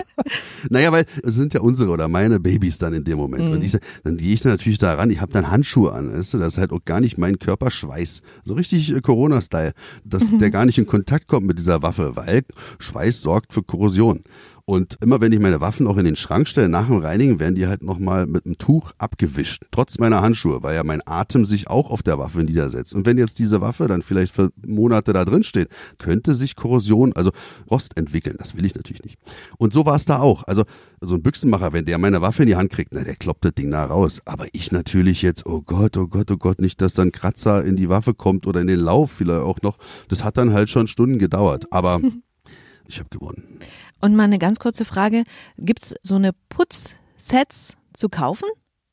naja, 0.69 0.91
weil 0.91 1.05
es 1.23 1.35
sind 1.35 1.53
ja 1.53 1.61
unsere 1.61 1.91
oder 1.91 2.07
meine 2.07 2.39
Babys 2.39 2.77
dann 2.77 2.93
in 2.93 3.03
dem 3.03 3.17
Moment. 3.17 3.45
Mhm. 3.45 3.51
Und 3.51 3.63
ich, 3.63 3.77
dann 4.03 4.17
gehe 4.17 4.33
ich 4.33 4.41
dann 4.41 4.51
natürlich 4.51 4.79
da 4.79 4.93
ran, 4.93 5.09
ich 5.09 5.21
habe 5.21 5.31
dann 5.31 5.49
Handschuhe 5.49 5.93
an, 5.93 6.13
weißt 6.13 6.33
du, 6.33 6.37
das 6.37 6.53
ist 6.53 6.57
halt 6.57 6.71
auch 6.71 6.83
gar 6.85 7.01
nicht 7.01 7.17
mein 7.17 7.39
Körperschweiß. 7.39 8.21
So 8.43 8.53
richtig 8.53 8.93
äh, 8.93 9.01
Corona-Style, 9.01 9.73
dass 10.03 10.31
mhm. 10.31 10.39
der 10.39 10.51
gar 10.51 10.65
nicht 10.65 10.77
in 10.77 10.85
Kontakt 10.85 11.27
kommt 11.27 11.47
mit 11.47 11.59
dieser 11.59 11.81
Waffe, 11.81 12.15
weil 12.15 12.43
Schweiß 12.79 13.21
sorgt 13.21 13.53
für 13.53 13.63
Korrosion. 13.63 14.23
Und 14.67 14.97
immer 15.01 15.21
wenn 15.21 15.31
ich 15.31 15.39
meine 15.39 15.61
Waffen 15.61 15.85
auch 15.85 15.97
in 15.97 16.05
den 16.05 16.15
Schrank 16.15 16.47
stelle, 16.47 16.69
nach 16.69 16.87
dem 16.87 16.97
Reinigen, 16.97 17.39
werden 17.39 17.53
die 17.53 17.67
halt 17.67 17.83
nochmal 17.83 18.25
mit 18.25 18.47
einem 18.47 18.57
Tuch 18.57 18.93
abgewischt. 18.97 19.65
Trotz 19.69 19.99
meiner 19.99 20.23
Handschuhe, 20.23 20.63
weil 20.63 20.73
ja 20.73 20.83
mein 20.83 21.01
Atem 21.05 21.45
sich 21.45 21.69
auch 21.69 21.91
auf 21.91 22.01
der 22.01 22.17
Waffe 22.17 22.43
niedersetzt. 22.43 22.95
Und 22.95 23.05
wenn 23.05 23.19
jetzt 23.19 23.37
diese 23.37 23.61
Waffe 23.61 23.87
dann 23.87 24.01
vielleicht 24.01 24.33
für 24.33 24.49
Monate 24.65 25.13
da 25.13 25.23
drin 25.23 25.43
steht, 25.43 25.69
könnte 25.99 26.33
sich 26.33 26.55
Korrosion, 26.55 27.13
also 27.13 27.31
Rost 27.69 27.95
entwickeln. 27.95 28.37
Das 28.39 28.57
will 28.57 28.65
ich 28.65 28.73
natürlich 28.73 29.03
nicht. 29.03 29.19
Und 29.59 29.71
so 29.71 29.85
war 29.85 29.97
es 29.97 30.05
da 30.05 30.19
auch. 30.19 30.43
Also 30.45 30.63
so 30.99 31.13
ein 31.13 31.21
Büchsenmacher, 31.21 31.71
wenn 31.71 31.85
der 31.85 31.99
meine 31.99 32.21
Waffe 32.21 32.41
in 32.41 32.47
die 32.47 32.55
Hand 32.55 32.71
kriegt, 32.71 32.91
na, 32.91 33.03
der 33.03 33.15
kloppt 33.15 33.45
das 33.45 33.53
Ding 33.53 33.69
da 33.69 33.85
raus. 33.85 34.23
Aber 34.25 34.47
ich 34.51 34.71
natürlich 34.71 35.21
jetzt, 35.21 35.45
oh 35.45 35.61
Gott, 35.61 35.95
oh 35.95 36.07
Gott, 36.07 36.31
oh 36.31 36.37
Gott, 36.37 36.59
nicht, 36.59 36.81
dass 36.81 36.95
dann 36.95 37.11
Kratzer 37.11 37.63
in 37.63 37.75
die 37.75 37.89
Waffe 37.89 38.15
kommt 38.15 38.47
oder 38.47 38.61
in 38.61 38.67
den 38.67 38.79
Lauf 38.79 39.11
vielleicht 39.11 39.41
auch 39.41 39.61
noch. 39.61 39.77
Das 40.07 40.23
hat 40.23 40.37
dann 40.37 40.53
halt 40.53 40.69
schon 40.69 40.87
Stunden 40.87 41.19
gedauert. 41.19 41.71
Aber 41.71 42.01
ich 42.87 42.97
habe 42.97 43.09
gewonnen. 43.09 43.59
Und 44.01 44.15
mal 44.15 44.23
eine 44.23 44.39
ganz 44.39 44.59
kurze 44.59 44.85
Frage. 44.85 45.23
Gibt 45.57 45.81
es 45.81 45.95
so 46.01 46.15
eine 46.15 46.31
Putzsets 46.49 47.75
zu 47.93 48.09
kaufen? 48.09 48.47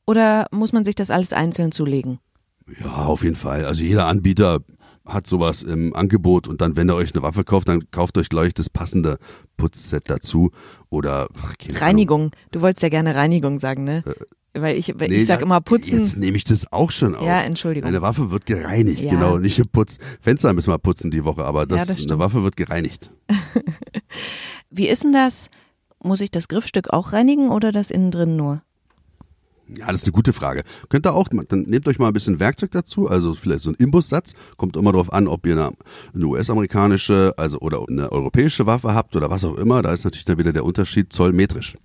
Oder 0.05 0.47
muss 0.51 0.73
man 0.73 0.83
sich 0.83 0.95
das 0.95 1.11
alles 1.11 1.33
einzeln 1.33 1.71
zulegen? 1.71 2.19
Ja, 2.79 3.05
auf 3.05 3.23
jeden 3.23 3.35
Fall. 3.35 3.65
Also 3.65 3.83
jeder 3.83 4.07
Anbieter 4.07 4.59
hat 5.05 5.27
sowas 5.27 5.63
im 5.63 5.93
Angebot 5.95 6.47
und 6.47 6.61
dann, 6.61 6.77
wenn 6.77 6.89
ihr 6.89 6.95
euch 6.95 7.13
eine 7.13 7.23
Waffe 7.23 7.43
kauft, 7.43 7.67
dann 7.67 7.91
kauft 7.91 8.17
euch 8.17 8.29
gleich 8.29 8.53
das 8.53 8.69
passende 8.69 9.17
Putzset 9.57 10.09
dazu 10.09 10.51
oder 10.89 11.27
ach, 11.35 11.55
Reinigung. 11.81 12.21
Ahnung. 12.21 12.31
Du 12.51 12.61
wolltest 12.61 12.83
ja 12.83 12.89
gerne 12.89 13.13
Reinigung 13.15 13.59
sagen, 13.59 13.83
ne? 13.83 14.03
Äh, 14.05 14.61
weil 14.61 14.77
ich, 14.77 14.93
weil 14.99 15.09
nee, 15.09 15.15
ich 15.15 15.25
sag 15.25 15.41
immer 15.41 15.61
putzen. 15.61 15.99
Jetzt 15.99 16.17
nehme 16.17 16.37
ich 16.37 16.43
das 16.43 16.71
auch 16.71 16.91
schon 16.91 17.15
auf. 17.15 17.25
Ja, 17.25 17.41
Entschuldigung. 17.41 17.87
Eine 17.87 18.01
Waffe 18.01 18.29
wird 18.29 18.45
gereinigt, 18.45 19.01
ja. 19.01 19.11
genau. 19.11 19.39
Nicht 19.39 19.57
geputzt. 19.57 19.99
Fenster 20.21 20.53
müssen 20.53 20.71
wir 20.71 20.77
putzen 20.77 21.09
die 21.09 21.25
Woche, 21.25 21.43
aber 21.43 21.65
das, 21.65 21.87
ja, 21.87 21.93
das 21.93 22.07
eine 22.07 22.19
Waffe 22.19 22.43
wird 22.43 22.55
gereinigt. 22.55 23.11
Wie 24.75 24.87
ist 24.87 25.03
denn 25.03 25.13
das? 25.13 25.49
Muss 26.01 26.19
ich 26.19 26.31
das 26.31 26.47
Griffstück 26.47 26.91
auch 26.91 27.13
reinigen 27.13 27.49
oder 27.49 27.71
das 27.71 27.91
innen 27.91 28.11
drin 28.11 28.35
nur? 28.35 28.61
Ja, 29.67 29.87
das 29.87 30.01
ist 30.01 30.05
eine 30.05 30.13
gute 30.13 30.33
Frage. 30.33 30.63
Könnt 30.89 31.05
ihr 31.05 31.13
auch, 31.13 31.27
dann 31.47 31.61
nehmt 31.61 31.87
euch 31.87 31.99
mal 31.99 32.07
ein 32.07 32.13
bisschen 32.13 32.39
Werkzeug 32.39 32.71
dazu, 32.71 33.07
also 33.07 33.33
vielleicht 33.33 33.61
so 33.61 33.69
ein 33.69 33.75
Imbussatz. 33.75 34.33
Kommt 34.57 34.75
immer 34.75 34.91
darauf 34.91 35.13
an, 35.13 35.27
ob 35.27 35.45
ihr 35.45 35.53
eine, 35.53 35.71
eine 36.13 36.25
US-amerikanische, 36.25 37.33
also 37.37 37.59
oder 37.59 37.85
eine 37.87 38.11
europäische 38.11 38.65
Waffe 38.65 38.93
habt 38.93 39.15
oder 39.15 39.29
was 39.29 39.45
auch 39.45 39.55
immer. 39.55 39.81
Da 39.81 39.93
ist 39.93 40.03
natürlich 40.03 40.25
dann 40.25 40.37
wieder 40.37 40.53
der 40.53 40.65
Unterschied 40.65 41.13
zollmetrisch 41.13 41.75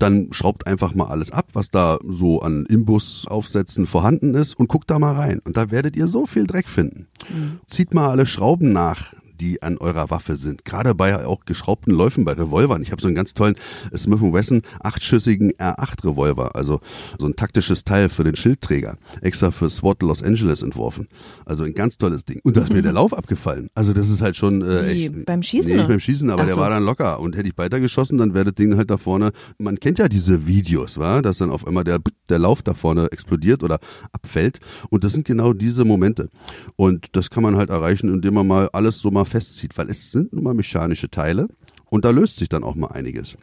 dann 0.00 0.28
schraubt 0.32 0.66
einfach 0.66 0.94
mal 0.94 1.08
alles 1.08 1.30
ab, 1.30 1.48
was 1.52 1.70
da 1.70 1.98
so 2.02 2.40
an 2.40 2.66
Imbussaufsätzen 2.66 3.86
vorhanden 3.86 4.34
ist 4.34 4.54
und 4.54 4.68
guckt 4.68 4.90
da 4.90 4.98
mal 4.98 5.14
rein. 5.14 5.40
Und 5.44 5.56
da 5.56 5.70
werdet 5.70 5.96
ihr 5.96 6.08
so 6.08 6.26
viel 6.26 6.46
Dreck 6.46 6.68
finden. 6.68 7.06
Mhm. 7.28 7.60
Zieht 7.66 7.94
mal 7.94 8.08
alle 8.08 8.26
Schrauben 8.26 8.72
nach, 8.72 9.14
die 9.40 9.62
an 9.62 9.78
eurer 9.78 10.10
Waffe 10.10 10.36
sind. 10.36 10.64
Gerade 10.64 10.94
bei 10.94 11.26
auch 11.26 11.44
geschraubten 11.44 11.92
Läufen 11.92 12.24
bei 12.24 12.32
Revolvern. 12.32 12.82
Ich 12.82 12.92
habe 12.92 13.00
so 13.00 13.08
einen 13.08 13.14
ganz 13.14 13.34
tollen 13.34 13.56
Smith 13.96 14.20
Wesson 14.20 14.62
achtschüssigen 14.80 15.52
R8 15.52 16.04
Revolver, 16.04 16.54
also 16.54 16.80
so 17.18 17.26
ein 17.26 17.36
taktisches 17.36 17.84
Teil 17.84 18.08
für 18.08 18.24
den 18.24 18.36
Schildträger, 18.36 18.96
extra 19.22 19.50
für 19.50 19.70
SWAT 19.70 20.02
Los 20.02 20.22
Angeles 20.22 20.62
entworfen. 20.62 21.08
Also 21.44 21.64
ein 21.64 21.74
ganz 21.74 21.98
tolles 21.98 22.24
Ding. 22.24 22.40
Und 22.42 22.56
da 22.56 22.62
ist 22.62 22.72
mir 22.72 22.82
der 22.82 22.92
Lauf 22.92 23.12
abgefallen. 23.14 23.68
Also 23.74 23.92
das 23.92 24.10
ist 24.10 24.20
halt 24.20 24.36
schon 24.36 24.62
äh, 24.62 24.88
echt. 24.88 25.24
Beim 25.26 25.42
Schießen? 25.42 25.70
Nee, 25.70 25.78
nicht 25.78 25.88
beim 25.88 26.00
Schießen, 26.00 26.30
aber 26.30 26.42
so. 26.42 26.54
der 26.54 26.56
war 26.56 26.70
dann 26.70 26.84
locker. 26.84 27.20
Und 27.20 27.36
hätte 27.36 27.48
ich 27.48 27.56
weitergeschossen, 27.56 28.18
dann 28.18 28.34
wäre 28.34 28.46
das 28.46 28.54
Ding 28.54 28.76
halt 28.76 28.90
da 28.90 28.98
vorne. 28.98 29.32
Man 29.58 29.78
kennt 29.78 29.98
ja 29.98 30.08
diese 30.08 30.46
Videos, 30.46 30.98
wa? 30.98 31.22
dass 31.22 31.38
dann 31.38 31.50
auf 31.50 31.66
einmal 31.66 31.84
der, 31.84 32.00
der 32.28 32.38
Lauf 32.38 32.62
da 32.62 32.74
vorne 32.74 33.10
explodiert 33.12 33.62
oder 33.62 33.78
abfällt. 34.12 34.60
Und 34.90 35.04
das 35.04 35.12
sind 35.12 35.24
genau 35.24 35.52
diese 35.52 35.84
Momente. 35.84 36.28
Und 36.76 37.08
das 37.12 37.30
kann 37.30 37.42
man 37.42 37.56
halt 37.56 37.70
erreichen, 37.70 38.12
indem 38.12 38.34
man 38.34 38.46
mal 38.46 38.68
alles 38.72 38.98
so 38.98 39.10
mal 39.10 39.24
festzieht, 39.30 39.78
weil 39.78 39.88
es 39.88 40.10
sind 40.10 40.32
nun 40.32 40.44
mal 40.44 40.54
mechanische 40.54 41.10
Teile 41.10 41.48
und 41.86 42.04
da 42.04 42.10
löst 42.10 42.36
sich 42.36 42.48
dann 42.48 42.64
auch 42.64 42.74
mal 42.74 42.88
einiges. 42.88 43.36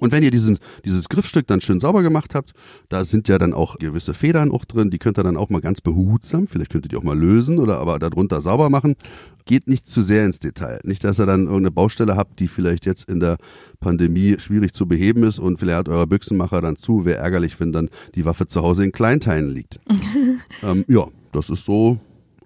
Und 0.00 0.12
wenn 0.12 0.22
ihr 0.22 0.30
diesen, 0.30 0.58
dieses 0.84 1.08
Griffstück 1.08 1.46
dann 1.46 1.60
schön 1.60 1.78
sauber 1.78 2.02
gemacht 2.02 2.34
habt, 2.34 2.52
da 2.88 3.04
sind 3.04 3.28
ja 3.28 3.38
dann 3.38 3.52
auch 3.52 3.78
gewisse 3.78 4.14
Federn 4.14 4.50
auch 4.50 4.64
drin, 4.64 4.90
die 4.90 4.98
könnt 4.98 5.18
ihr 5.18 5.22
dann 5.22 5.36
auch 5.36 5.50
mal 5.50 5.60
ganz 5.60 5.80
behutsam, 5.80 6.46
vielleicht 6.46 6.72
könnt 6.72 6.86
ihr 6.86 6.88
die 6.88 6.96
auch 6.96 7.04
mal 7.04 7.18
lösen 7.18 7.58
oder 7.58 7.78
aber 7.78 7.98
darunter 7.98 8.40
sauber 8.40 8.70
machen. 8.70 8.96
Geht 9.44 9.68
nicht 9.68 9.86
zu 9.86 10.02
sehr 10.02 10.24
ins 10.24 10.40
Detail. 10.40 10.80
Nicht, 10.84 11.04
dass 11.04 11.20
ihr 11.20 11.26
dann 11.26 11.42
irgendeine 11.42 11.70
Baustelle 11.70 12.16
habt, 12.16 12.40
die 12.40 12.48
vielleicht 12.48 12.86
jetzt 12.86 13.08
in 13.08 13.20
der 13.20 13.36
Pandemie 13.80 14.36
schwierig 14.38 14.72
zu 14.72 14.86
beheben 14.86 15.22
ist 15.22 15.38
und 15.38 15.60
vielleicht 15.60 15.78
hat 15.78 15.88
euer 15.88 16.06
Büchsenmacher 16.06 16.60
dann 16.60 16.76
zu. 16.76 17.04
Wäre 17.04 17.18
ärgerlich, 17.18 17.60
wenn 17.60 17.70
dann 17.70 17.90
die 18.14 18.24
Waffe 18.24 18.46
zu 18.46 18.62
Hause 18.62 18.84
in 18.84 18.92
Kleinteilen 18.92 19.50
liegt. 19.50 19.78
ähm, 20.62 20.84
ja, 20.88 21.06
das 21.32 21.50
ist 21.50 21.64
so 21.64 22.00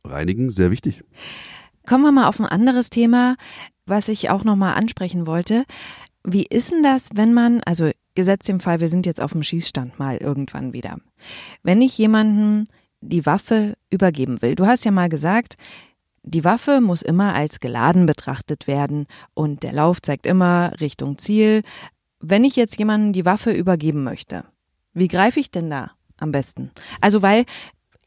reinigen 0.04 0.50
sehr 0.50 0.70
wichtig. 0.70 1.02
Kommen 1.88 2.04
wir 2.04 2.12
mal 2.12 2.28
auf 2.28 2.38
ein 2.38 2.44
anderes 2.44 2.90
Thema, 2.90 3.36
was 3.86 4.08
ich 4.08 4.28
auch 4.28 4.44
nochmal 4.44 4.74
ansprechen 4.74 5.26
wollte. 5.26 5.64
Wie 6.22 6.44
ist 6.44 6.70
denn 6.70 6.82
das, 6.82 7.08
wenn 7.14 7.32
man, 7.32 7.62
also 7.62 7.90
gesetzt 8.14 8.50
im 8.50 8.60
Fall, 8.60 8.80
wir 8.80 8.90
sind 8.90 9.06
jetzt 9.06 9.22
auf 9.22 9.32
dem 9.32 9.42
Schießstand 9.42 9.98
mal 9.98 10.18
irgendwann 10.18 10.74
wieder. 10.74 10.98
Wenn 11.62 11.80
ich 11.80 11.96
jemanden 11.96 12.68
die 13.00 13.24
Waffe 13.24 13.72
übergeben 13.88 14.42
will, 14.42 14.54
du 14.54 14.66
hast 14.66 14.84
ja 14.84 14.90
mal 14.90 15.08
gesagt, 15.08 15.54
die 16.24 16.44
Waffe 16.44 16.82
muss 16.82 17.00
immer 17.00 17.32
als 17.32 17.58
geladen 17.58 18.04
betrachtet 18.04 18.66
werden 18.66 19.06
und 19.32 19.62
der 19.62 19.72
Lauf 19.72 20.02
zeigt 20.02 20.26
immer 20.26 20.72
Richtung 20.80 21.16
Ziel. 21.16 21.62
Wenn 22.20 22.44
ich 22.44 22.54
jetzt 22.54 22.78
jemanden 22.78 23.14
die 23.14 23.24
Waffe 23.24 23.52
übergeben 23.52 24.04
möchte, 24.04 24.44
wie 24.92 25.08
greife 25.08 25.40
ich 25.40 25.50
denn 25.50 25.70
da 25.70 25.92
am 26.18 26.32
besten? 26.32 26.70
Also 27.00 27.22
weil 27.22 27.46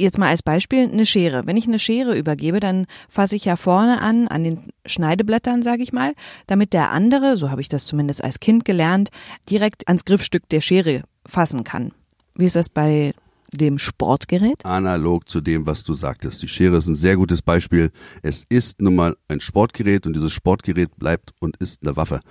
Jetzt 0.02 0.18
mal 0.18 0.30
als 0.30 0.42
Beispiel 0.42 0.90
eine 0.90 1.06
Schere. 1.06 1.46
Wenn 1.46 1.58
ich 1.58 1.68
eine 1.68 1.78
Schere 1.78 2.18
übergebe, 2.18 2.60
dann 2.60 2.88
fasse 3.08 3.36
ich 3.36 3.46
ja 3.46 3.56
vorne 3.56 4.02
an, 4.02 4.28
an 4.28 4.44
den 4.44 4.72
Schneideblättern, 4.84 5.62
sage 5.62 5.84
ich 5.84 5.94
mal, 5.94 6.16
damit 6.48 6.74
der 6.74 6.90
andere, 6.90 7.38
so 7.38 7.52
habe 7.52 7.62
ich 7.62 7.70
das 7.70 7.86
zumindest 7.86 8.24
als 8.24 8.40
Kind 8.40 8.66
gelernt, 8.66 9.10
direkt 9.48 9.88
ans 9.88 10.04
Griffstück 10.04 10.50
der 10.50 10.62
Schere 10.62 11.04
fassen 11.24 11.64
kann. 11.64 11.92
Wie 12.34 12.46
ist 12.46 12.56
das 12.56 12.70
bei 12.70 13.14
dem 13.54 13.78
Sportgerät? 13.78 14.66
Analog 14.66 15.30
zu 15.30 15.40
dem, 15.40 15.68
was 15.68 15.84
du 15.84 15.94
sagtest. 15.94 16.42
Die 16.42 16.48
Schere 16.48 16.78
ist 16.78 16.88
ein 16.88 16.96
sehr 16.96 17.16
gutes 17.16 17.44
Beispiel. 17.44 17.92
Es 18.24 18.44
ist 18.50 18.82
nun 18.82 18.96
mal 18.96 19.16
ein 19.28 19.40
Sportgerät 19.40 20.08
und 20.08 20.16
dieses 20.16 20.32
Sportgerät 20.32 20.98
bleibt 20.98 21.32
und 21.38 21.58
ist 21.58 21.84
eine 21.84 21.96
Waffe 21.96 22.22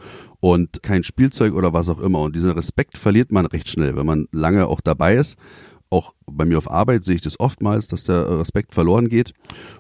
und 0.40 0.82
kein 0.82 1.04
Spielzeug 1.04 1.54
oder 1.54 1.72
was 1.72 1.88
auch 1.88 2.00
immer. 2.00 2.18
Und 2.18 2.34
diesen 2.34 2.50
Respekt 2.50 2.98
verliert 2.98 3.30
man 3.30 3.46
recht 3.46 3.68
schnell, 3.68 3.96
wenn 3.96 4.06
man 4.06 4.26
lange 4.32 4.66
auch 4.66 4.80
dabei 4.80 5.14
ist 5.14 5.36
auch 5.90 6.14
bei 6.26 6.44
mir 6.44 6.56
auf 6.56 6.70
Arbeit 6.70 7.04
sehe 7.04 7.16
ich 7.16 7.22
das 7.22 7.40
oftmals, 7.40 7.88
dass 7.88 8.04
der 8.04 8.38
Respekt 8.38 8.72
verloren 8.72 9.08
geht. 9.08 9.34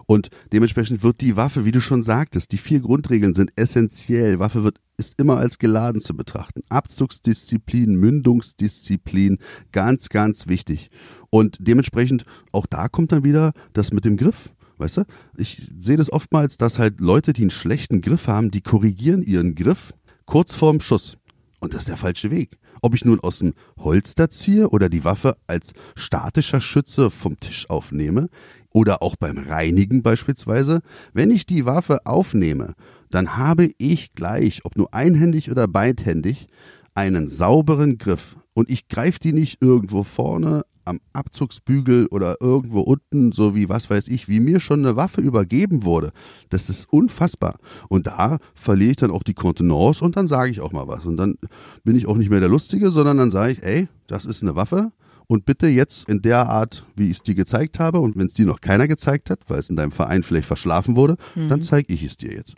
Und 0.06 0.28
dementsprechend 0.52 1.02
wird 1.04 1.20
die 1.20 1.36
Waffe, 1.36 1.64
wie 1.64 1.72
du 1.72 1.80
schon 1.80 2.02
sagtest, 2.02 2.50
die 2.50 2.58
vier 2.58 2.80
Grundregeln 2.80 3.34
sind 3.34 3.52
essentiell. 3.54 4.40
Waffe 4.40 4.64
wird, 4.64 4.80
ist 4.96 5.14
immer 5.18 5.36
als 5.36 5.58
geladen 5.58 6.00
zu 6.00 6.16
betrachten. 6.16 6.62
Abzugsdisziplin, 6.68 7.94
Mündungsdisziplin, 7.94 9.38
ganz, 9.70 10.08
ganz 10.08 10.48
wichtig. 10.48 10.90
Und 11.30 11.58
dementsprechend, 11.60 12.24
auch 12.50 12.66
da 12.66 12.88
kommt 12.88 13.12
dann 13.12 13.24
wieder 13.24 13.52
das 13.72 13.92
mit 13.92 14.04
dem 14.04 14.16
Griff. 14.16 14.50
Weißt 14.78 14.96
du? 14.96 15.04
Ich 15.36 15.70
sehe 15.78 15.96
das 15.96 16.12
oftmals, 16.12 16.56
dass 16.56 16.78
halt 16.78 17.00
Leute, 17.00 17.32
die 17.32 17.42
einen 17.42 17.50
schlechten 17.50 18.00
Griff 18.00 18.26
haben, 18.26 18.50
die 18.50 18.62
korrigieren 18.62 19.22
ihren 19.22 19.54
Griff 19.54 19.92
kurz 20.24 20.54
vorm 20.54 20.80
Schuss. 20.80 21.18
Und 21.60 21.74
das 21.74 21.82
ist 21.82 21.88
der 21.88 21.98
falsche 21.98 22.30
Weg. 22.30 22.58
Ob 22.82 22.94
ich 22.94 23.04
nun 23.04 23.20
aus 23.20 23.38
dem 23.38 23.54
Holster 23.78 24.30
ziehe 24.30 24.68
oder 24.68 24.88
die 24.88 25.04
Waffe 25.04 25.36
als 25.46 25.72
statischer 25.94 26.60
Schütze 26.60 27.10
vom 27.10 27.38
Tisch 27.38 27.68
aufnehme 27.68 28.28
oder 28.72 29.02
auch 29.02 29.16
beim 29.16 29.38
Reinigen 29.38 30.02
beispielsweise, 30.02 30.80
wenn 31.12 31.30
ich 31.30 31.46
die 31.46 31.66
Waffe 31.66 32.06
aufnehme, 32.06 32.74
dann 33.10 33.36
habe 33.36 33.70
ich 33.78 34.14
gleich, 34.14 34.64
ob 34.64 34.76
nur 34.76 34.94
einhändig 34.94 35.50
oder 35.50 35.66
beidhändig, 35.66 36.46
einen 36.94 37.28
sauberen 37.28 37.98
Griff. 37.98 38.36
Und 38.52 38.70
ich 38.70 38.88
greife 38.88 39.20
die 39.20 39.32
nicht 39.32 39.62
irgendwo 39.62 40.04
vorne 40.04 40.64
am 40.84 41.00
Abzugsbügel 41.12 42.06
oder 42.06 42.36
irgendwo 42.40 42.80
unten, 42.80 43.32
so 43.32 43.54
wie 43.54 43.68
was 43.68 43.90
weiß 43.90 44.08
ich, 44.08 44.28
wie 44.28 44.40
mir 44.40 44.60
schon 44.60 44.80
eine 44.80 44.96
Waffe 44.96 45.20
übergeben 45.20 45.84
wurde. 45.84 46.12
Das 46.48 46.68
ist 46.70 46.92
unfassbar. 46.92 47.56
Und 47.88 48.06
da 48.06 48.38
verliere 48.54 48.92
ich 48.92 48.96
dann 48.96 49.10
auch 49.10 49.22
die 49.22 49.34
Kontenance 49.34 50.04
und 50.04 50.16
dann 50.16 50.28
sage 50.28 50.50
ich 50.50 50.60
auch 50.60 50.72
mal 50.72 50.88
was. 50.88 51.06
Und 51.06 51.16
dann 51.16 51.36
bin 51.84 51.96
ich 51.96 52.06
auch 52.06 52.16
nicht 52.16 52.30
mehr 52.30 52.40
der 52.40 52.48
Lustige, 52.48 52.90
sondern 52.90 53.18
dann 53.18 53.30
sage 53.30 53.52
ich, 53.52 53.62
ey, 53.62 53.88
das 54.06 54.24
ist 54.24 54.42
eine 54.42 54.56
Waffe. 54.56 54.92
Und 55.26 55.44
bitte 55.44 55.68
jetzt 55.68 56.08
in 56.08 56.22
der 56.22 56.48
Art, 56.48 56.84
wie 56.96 57.08
ich 57.08 57.18
es 57.18 57.22
dir 57.22 57.36
gezeigt 57.36 57.78
habe, 57.78 58.00
und 58.00 58.16
wenn 58.16 58.26
es 58.26 58.34
dir 58.34 58.46
noch 58.46 58.60
keiner 58.60 58.88
gezeigt 58.88 59.30
hat, 59.30 59.38
weil 59.46 59.60
es 59.60 59.70
in 59.70 59.76
deinem 59.76 59.92
Verein 59.92 60.24
vielleicht 60.24 60.46
verschlafen 60.46 60.96
wurde, 60.96 61.16
mhm. 61.36 61.48
dann 61.48 61.62
zeige 61.62 61.94
ich 61.94 62.02
es 62.02 62.16
dir 62.16 62.32
jetzt. 62.32 62.56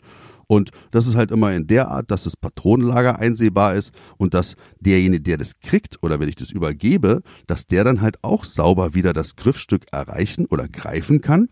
Und 0.52 0.70
das 0.90 1.06
ist 1.06 1.14
halt 1.14 1.30
immer 1.30 1.54
in 1.54 1.66
der 1.66 1.88
Art, 1.88 2.10
dass 2.10 2.24
das 2.24 2.36
Patronenlager 2.36 3.18
einsehbar 3.18 3.74
ist 3.74 3.90
und 4.18 4.34
dass 4.34 4.54
derjenige, 4.80 5.22
der 5.22 5.38
das 5.38 5.60
kriegt 5.60 6.02
oder 6.02 6.20
wenn 6.20 6.28
ich 6.28 6.36
das 6.36 6.50
übergebe, 6.50 7.22
dass 7.46 7.64
der 7.64 7.84
dann 7.84 8.02
halt 8.02 8.18
auch 8.20 8.44
sauber 8.44 8.92
wieder 8.92 9.14
das 9.14 9.36
Griffstück 9.36 9.86
erreichen 9.92 10.44
oder 10.44 10.68
greifen 10.68 11.22
kann. 11.22 11.48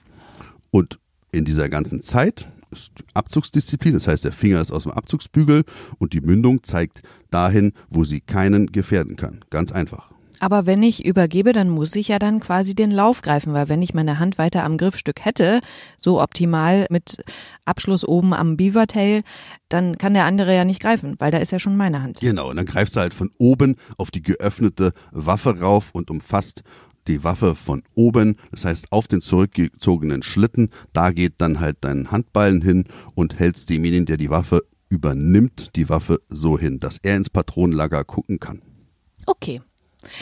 Und 0.70 0.98
in 1.32 1.46
dieser 1.46 1.70
ganzen 1.70 2.02
Zeit 2.02 2.52
ist 2.72 2.92
Abzugsdisziplin, 3.14 3.94
das 3.94 4.06
heißt, 4.06 4.26
der 4.26 4.32
Finger 4.32 4.60
ist 4.60 4.70
aus 4.70 4.82
dem 4.82 4.92
Abzugsbügel 4.92 5.64
und 5.96 6.12
die 6.12 6.20
Mündung 6.20 6.62
zeigt 6.62 7.00
dahin, 7.30 7.72
wo 7.88 8.04
sie 8.04 8.20
keinen 8.20 8.66
gefährden 8.66 9.16
kann. 9.16 9.40
Ganz 9.48 9.72
einfach. 9.72 10.12
Aber 10.40 10.66
wenn 10.66 10.82
ich 10.82 11.04
übergebe, 11.04 11.52
dann 11.52 11.68
muss 11.68 11.94
ich 11.94 12.08
ja 12.08 12.18
dann 12.18 12.40
quasi 12.40 12.74
den 12.74 12.90
Lauf 12.90 13.20
greifen, 13.20 13.52
weil 13.52 13.68
wenn 13.68 13.82
ich 13.82 13.94
meine 13.94 14.18
Hand 14.18 14.38
weiter 14.38 14.64
am 14.64 14.78
Griffstück 14.78 15.24
hätte, 15.24 15.60
so 15.98 16.20
optimal 16.20 16.86
mit 16.90 17.22
Abschluss 17.66 18.08
oben 18.08 18.32
am 18.32 18.56
Beavertail, 18.56 19.22
dann 19.68 19.98
kann 19.98 20.14
der 20.14 20.24
andere 20.24 20.56
ja 20.56 20.64
nicht 20.64 20.80
greifen, 20.80 21.14
weil 21.18 21.30
da 21.30 21.38
ist 21.38 21.52
ja 21.52 21.58
schon 21.58 21.76
meine 21.76 22.02
Hand. 22.02 22.20
Genau, 22.20 22.48
und 22.50 22.56
dann 22.56 22.66
greifst 22.66 22.96
du 22.96 23.00
halt 23.00 23.12
von 23.12 23.30
oben 23.38 23.76
auf 23.98 24.10
die 24.10 24.22
geöffnete 24.22 24.92
Waffe 25.12 25.60
rauf 25.60 25.90
und 25.92 26.10
umfasst 26.10 26.62
die 27.06 27.22
Waffe 27.22 27.54
von 27.54 27.82
oben, 27.94 28.36
das 28.50 28.64
heißt 28.64 28.92
auf 28.92 29.08
den 29.08 29.20
zurückgezogenen 29.20 30.22
Schlitten, 30.22 30.70
da 30.92 31.10
geht 31.10 31.34
dann 31.38 31.60
halt 31.60 31.78
dein 31.82 32.10
Handballen 32.10 32.62
hin 32.62 32.84
und 33.14 33.38
hältst 33.38 33.68
demjenigen, 33.68 34.06
der 34.06 34.16
die 34.16 34.30
Waffe 34.30 34.62
übernimmt, 34.88 35.76
die 35.76 35.88
Waffe 35.88 36.20
so 36.30 36.58
hin, 36.58 36.80
dass 36.80 36.98
er 37.02 37.16
ins 37.16 37.30
Patronenlager 37.30 38.04
gucken 38.04 38.40
kann. 38.40 38.62
Okay. 39.26 39.60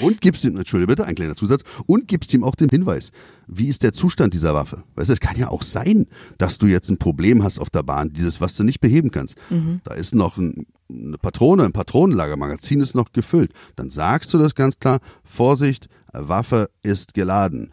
Und 0.00 0.20
gibst 0.20 0.44
ihm, 0.44 0.56
entschuldige 0.56 0.88
bitte, 0.88 1.04
ein 1.04 1.14
kleiner 1.14 1.37
Zusatz, 1.37 1.62
und 1.87 2.08
gibst 2.08 2.35
ihm 2.35 2.42
auch 2.42 2.54
den 2.54 2.68
Hinweis, 2.68 3.12
wie 3.47 3.68
ist 3.68 3.82
der 3.82 3.92
Zustand 3.92 4.35
dieser 4.35 4.54
Waffe? 4.54 4.82
Weißt 4.97 5.08
du, 5.08 5.14
es 5.14 5.20
kann 5.20 5.37
ja 5.38 5.49
auch 5.49 5.62
sein, 5.62 6.06
dass 6.37 6.58
du 6.58 6.66
jetzt 6.66 6.90
ein 6.90 6.99
Problem 6.99 7.42
hast 7.42 7.58
auf 7.58 7.70
der 7.70 7.82
Bahn, 7.82 8.12
dieses, 8.12 8.40
was 8.40 8.56
du 8.56 8.64
nicht 8.64 8.80
beheben 8.80 9.11
kannst. 9.11 9.37
Mhm. 9.50 9.80
Da 9.85 9.94
ist 9.94 10.14
noch 10.14 10.37
ein, 10.37 10.66
eine 10.90 11.18
Patrone, 11.18 11.64
ein 11.64 11.73
Patronenlager, 11.73 12.37
Magazin 12.37 12.80
ist 12.80 12.94
noch 12.94 13.12
gefüllt. 13.12 13.52
Dann 13.76 13.90
sagst 13.90 14.35
du 14.35 14.38
das 14.38 14.54
ganz 14.54 14.78
klar, 14.78 15.00
Vorsicht, 15.23 15.88
Waffe 16.12 16.70
ist 16.82 17.14
geladen. 17.14 17.70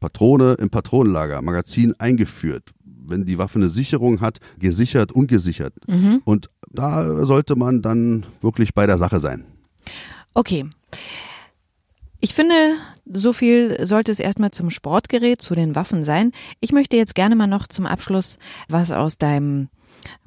Patrone 0.00 0.54
im 0.54 0.70
Patronenlager, 0.70 1.42
Magazin 1.42 1.94
eingeführt. 1.98 2.70
Wenn 2.84 3.24
die 3.24 3.38
Waffe 3.38 3.58
eine 3.58 3.68
Sicherung 3.68 4.20
hat, 4.20 4.38
gesichert, 4.58 5.12
ungesichert. 5.12 5.74
Mhm. 5.86 6.22
Und 6.24 6.50
da 6.70 7.26
sollte 7.26 7.56
man 7.56 7.82
dann 7.82 8.24
wirklich 8.40 8.74
bei 8.74 8.86
der 8.86 8.98
Sache 8.98 9.20
sein. 9.20 9.44
Okay. 10.34 10.66
Ich 12.24 12.34
finde, 12.34 12.76
so 13.04 13.32
viel 13.32 13.84
sollte 13.84 14.12
es 14.12 14.20
erstmal 14.20 14.52
zum 14.52 14.70
Sportgerät, 14.70 15.42
zu 15.42 15.56
den 15.56 15.74
Waffen 15.74 16.04
sein. 16.04 16.30
Ich 16.60 16.70
möchte 16.70 16.96
jetzt 16.96 17.16
gerne 17.16 17.34
mal 17.34 17.48
noch 17.48 17.66
zum 17.66 17.84
Abschluss 17.84 18.38
was 18.68 18.92
aus 18.92 19.18
deinem 19.18 19.70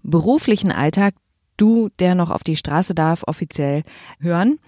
beruflichen 0.03 0.73
Alltag, 0.73 1.15
du, 1.55 1.87
der 1.99 2.13
noch 2.13 2.31
auf 2.31 2.43
die 2.43 2.57
Straße 2.57 2.95
darf, 2.95 3.23
offiziell 3.25 3.83
hören. 4.19 4.59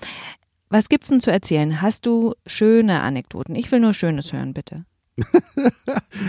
Was 0.69 0.88
gibt's 0.88 1.10
denn 1.10 1.19
zu 1.19 1.29
erzählen? 1.29 1.81
Hast 1.81 2.05
du 2.05 2.34
schöne 2.46 3.01
Anekdoten? 3.01 3.55
Ich 3.55 3.69
will 3.74 3.81
nur 3.81 3.93
Schönes 3.93 4.31
hören, 4.31 4.53
bitte. 4.53 4.86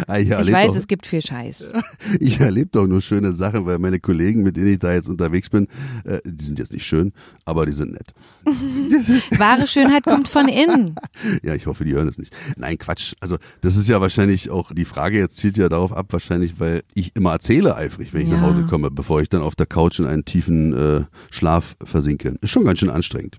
Ah, 0.06 0.18
ich, 0.18 0.30
ich 0.30 0.52
weiß, 0.52 0.72
doch, 0.72 0.76
es 0.76 0.88
gibt 0.88 1.06
viel 1.06 1.20
Scheiß. 1.20 1.72
Ich 2.20 2.40
erlebe 2.40 2.70
doch 2.72 2.86
nur 2.86 3.00
schöne 3.00 3.32
Sachen, 3.32 3.66
weil 3.66 3.78
meine 3.78 4.00
Kollegen, 4.00 4.42
mit 4.42 4.56
denen 4.56 4.68
ich 4.68 4.78
da 4.78 4.92
jetzt 4.92 5.08
unterwegs 5.08 5.50
bin, 5.50 5.68
äh, 6.04 6.20
die 6.24 6.42
sind 6.42 6.58
jetzt 6.58 6.72
nicht 6.72 6.84
schön, 6.84 7.12
aber 7.44 7.66
die 7.66 7.72
sind 7.72 7.92
nett. 7.92 8.14
Wahre 9.38 9.66
Schönheit 9.66 10.04
kommt 10.04 10.28
von 10.28 10.48
innen. 10.48 10.94
Ja, 11.42 11.54
ich 11.54 11.66
hoffe, 11.66 11.84
die 11.84 11.92
hören 11.92 12.08
es 12.08 12.18
nicht. 12.18 12.34
Nein, 12.56 12.78
Quatsch. 12.78 13.14
Also 13.20 13.36
das 13.60 13.76
ist 13.76 13.88
ja 13.88 14.00
wahrscheinlich 14.00 14.50
auch, 14.50 14.72
die 14.72 14.84
Frage 14.84 15.18
jetzt 15.18 15.36
zielt 15.36 15.56
ja 15.56 15.68
darauf 15.68 15.92
ab, 15.92 16.06
wahrscheinlich, 16.10 16.58
weil 16.58 16.82
ich 16.94 17.14
immer 17.14 17.32
erzähle 17.32 17.76
eifrig, 17.76 18.14
wenn 18.14 18.22
ich 18.22 18.28
ja. 18.28 18.36
nach 18.36 18.42
Hause 18.42 18.64
komme, 18.64 18.90
bevor 18.90 19.20
ich 19.20 19.28
dann 19.28 19.42
auf 19.42 19.54
der 19.54 19.66
Couch 19.66 19.98
in 19.98 20.06
einen 20.06 20.24
tiefen 20.24 20.72
äh, 20.72 21.04
Schlaf 21.30 21.76
versinke. 21.84 22.36
Ist 22.40 22.50
schon 22.50 22.64
ganz 22.64 22.78
schön 22.78 22.90
anstrengend. 22.90 23.38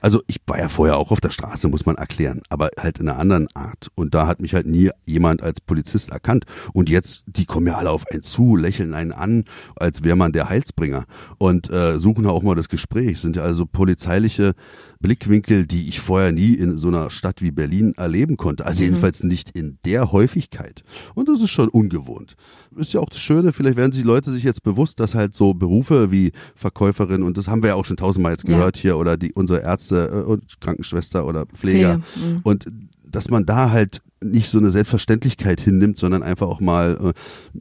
Also 0.00 0.22
ich 0.26 0.36
war 0.46 0.58
ja 0.58 0.68
vorher 0.68 0.96
auch 0.96 1.10
auf 1.10 1.20
der 1.20 1.30
Straße, 1.30 1.68
muss 1.68 1.86
man 1.86 1.96
erklären, 1.96 2.42
aber 2.48 2.70
halt 2.78 2.98
in 2.98 3.08
einer 3.08 3.18
anderen 3.18 3.48
Art. 3.54 3.88
Und 3.94 4.14
da 4.14 4.26
hat 4.26 4.40
mich 4.40 4.54
halt 4.54 4.66
nie 4.66 4.90
jemand 5.04 5.42
als 5.42 5.60
Polizist 5.60 6.10
erkannt. 6.10 6.44
Und 6.72 6.88
jetzt, 6.88 7.24
die 7.26 7.44
kommen 7.44 7.66
ja 7.66 7.76
alle 7.76 7.90
auf 7.90 8.04
einen 8.10 8.22
zu, 8.22 8.56
lächeln 8.56 8.94
einen 8.94 9.12
an, 9.12 9.44
als 9.76 10.04
wäre 10.04 10.16
man 10.16 10.32
der 10.32 10.48
Heilsbringer 10.48 11.06
und 11.38 11.70
äh, 11.70 11.98
suchen 11.98 12.26
auch 12.26 12.42
mal 12.42 12.54
das 12.54 12.68
Gespräch. 12.68 13.20
Sind 13.20 13.36
ja 13.36 13.42
also 13.42 13.66
polizeiliche 13.66 14.54
Blickwinkel, 15.00 15.66
die 15.66 15.88
ich 15.88 16.00
vorher 16.00 16.32
nie 16.32 16.54
in 16.54 16.78
so 16.78 16.88
einer 16.88 17.10
Stadt 17.10 17.42
wie 17.42 17.50
Berlin 17.50 17.94
erleben 17.96 18.36
konnte. 18.36 18.64
Also 18.66 18.82
mhm. 18.82 18.90
jedenfalls 18.90 19.22
nicht 19.22 19.50
in 19.50 19.78
der 19.84 20.12
Häufigkeit. 20.12 20.84
Und 21.14 21.28
das 21.28 21.40
ist 21.40 21.50
schon 21.50 21.68
ungewohnt. 21.68 22.36
Ist 22.76 22.92
ja 22.92 23.00
auch 23.00 23.08
das 23.08 23.20
Schöne, 23.20 23.52
vielleicht 23.52 23.76
werden 23.76 23.92
sich 23.92 24.02
die 24.02 24.08
Leute 24.08 24.30
sich 24.30 24.44
jetzt 24.44 24.62
bewusst, 24.62 25.00
dass 25.00 25.14
halt 25.14 25.34
so 25.34 25.54
Berufe 25.54 26.10
wie 26.10 26.32
Verkäuferin, 26.54 27.22
und 27.22 27.36
das 27.36 27.48
haben 27.48 27.62
wir 27.62 27.70
ja 27.70 27.74
auch 27.74 27.84
schon 27.84 27.96
tausendmal 27.96 28.32
jetzt 28.32 28.44
gehört 28.44 28.76
ja. 28.76 28.82
hier, 28.82 28.98
oder 28.98 29.16
die 29.16 29.32
unsere 29.32 29.55
Ärzte 29.62 30.08
äh, 30.12 30.30
und 30.30 30.60
Krankenschwester 30.60 31.26
oder 31.26 31.46
Pfleger. 31.46 32.00
Pflege. 32.00 32.34
Mhm. 32.34 32.40
Und 32.42 32.66
dass 33.08 33.30
man 33.30 33.46
da 33.46 33.70
halt 33.70 34.02
nicht 34.22 34.50
so 34.50 34.58
eine 34.58 34.70
Selbstverständlichkeit 34.70 35.60
hinnimmt, 35.60 35.98
sondern 35.98 36.22
einfach 36.22 36.46
auch 36.46 36.60
mal, 36.60 36.98
äh, 37.02 37.12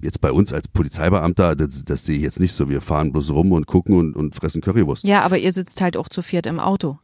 jetzt 0.01 0.21
bei 0.21 0.31
uns 0.31 0.53
als 0.53 0.67
Polizeibeamter, 0.67 1.55
das, 1.55 1.83
das 1.85 2.05
sehe 2.05 2.17
ich 2.17 2.23
jetzt 2.23 2.39
nicht 2.39 2.53
so, 2.53 2.69
wir 2.69 2.81
fahren 2.81 3.11
bloß 3.11 3.31
rum 3.31 3.51
und 3.51 3.67
gucken 3.67 3.97
und, 3.97 4.15
und 4.15 4.35
fressen 4.35 4.61
Currywurst. 4.61 5.03
Ja, 5.03 5.21
aber 5.21 5.37
ihr 5.37 5.51
sitzt 5.51 5.81
halt 5.81 5.97
auch 5.97 6.09
zu 6.09 6.21
viert 6.21 6.45
im 6.45 6.59
Auto. 6.59 6.97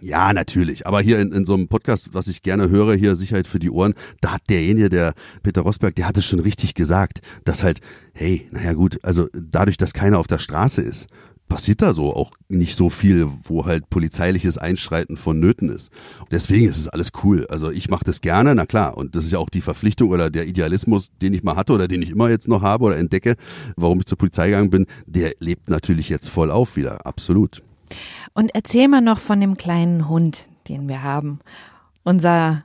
Ja, 0.00 0.32
natürlich. 0.32 0.86
Aber 0.86 1.00
hier 1.00 1.20
in, 1.20 1.32
in 1.32 1.46
so 1.46 1.54
einem 1.54 1.68
Podcast, 1.68 2.10
was 2.12 2.28
ich 2.28 2.42
gerne 2.42 2.68
höre, 2.68 2.94
hier 2.94 3.16
Sicherheit 3.16 3.46
für 3.46 3.58
die 3.58 3.70
Ohren, 3.70 3.94
da 4.20 4.32
hat 4.32 4.42
derjenige, 4.48 4.88
der 4.88 5.14
Peter 5.42 5.62
Rosberg, 5.62 5.94
der 5.94 6.06
hat 6.06 6.18
es 6.18 6.24
schon 6.24 6.40
richtig 6.40 6.74
gesagt, 6.74 7.20
dass 7.44 7.62
halt, 7.62 7.80
hey, 8.12 8.46
naja 8.50 8.74
gut, 8.74 8.98
also 9.02 9.28
dadurch, 9.32 9.76
dass 9.76 9.94
keiner 9.94 10.18
auf 10.18 10.26
der 10.26 10.38
Straße 10.38 10.82
ist, 10.82 11.06
passiert 11.48 11.82
da 11.82 11.94
so 11.94 12.14
auch 12.14 12.32
nicht 12.48 12.76
so 12.76 12.90
viel, 12.90 13.28
wo 13.44 13.64
halt 13.64 13.88
polizeiliches 13.90 14.58
Einschreiten 14.58 15.16
vonnöten 15.16 15.68
ist. 15.68 15.92
Deswegen 16.30 16.68
ist 16.68 16.78
es 16.78 16.88
alles 16.88 17.12
cool. 17.22 17.46
Also 17.48 17.70
ich 17.70 17.88
mache 17.88 18.04
das 18.04 18.20
gerne, 18.20 18.54
na 18.54 18.66
klar. 18.66 18.96
Und 18.96 19.14
das 19.14 19.24
ist 19.24 19.32
ja 19.32 19.38
auch 19.38 19.50
die 19.50 19.60
Verpflichtung 19.60 20.10
oder 20.10 20.30
der 20.30 20.46
Idealismus, 20.46 21.10
den 21.22 21.34
ich 21.34 21.42
mal 21.42 21.56
hatte 21.56 21.72
oder 21.72 21.88
den 21.88 22.02
ich 22.02 22.10
immer 22.10 22.28
jetzt 22.28 22.48
noch 22.48 22.62
habe 22.62 22.84
oder 22.84 22.96
entdecke, 22.96 23.36
warum 23.76 24.00
ich 24.00 24.06
zur 24.06 24.18
Polizei 24.18 24.46
gegangen 24.46 24.70
bin, 24.70 24.86
der 25.06 25.32
lebt 25.38 25.68
natürlich 25.68 26.08
jetzt 26.08 26.28
voll 26.28 26.50
auf 26.50 26.76
wieder. 26.76 27.06
Absolut. 27.06 27.62
Und 28.34 28.54
erzähl 28.54 28.88
mal 28.88 29.00
noch 29.00 29.18
von 29.18 29.40
dem 29.40 29.56
kleinen 29.56 30.08
Hund, 30.08 30.48
den 30.68 30.88
wir 30.88 31.02
haben. 31.02 31.40
Unser, 32.02 32.64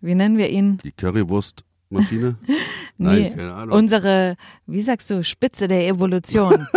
wie 0.00 0.14
nennen 0.14 0.38
wir 0.38 0.48
ihn? 0.48 0.78
Die 0.78 0.92
Currywurstmaschine? 0.92 2.36
nee, 2.46 2.56
Nein, 2.98 3.36
keine 3.36 3.54
Ahnung. 3.54 3.78
Unsere, 3.78 4.36
wie 4.66 4.82
sagst 4.82 5.10
du, 5.10 5.22
Spitze 5.22 5.68
der 5.68 5.86
Evolution. 5.86 6.66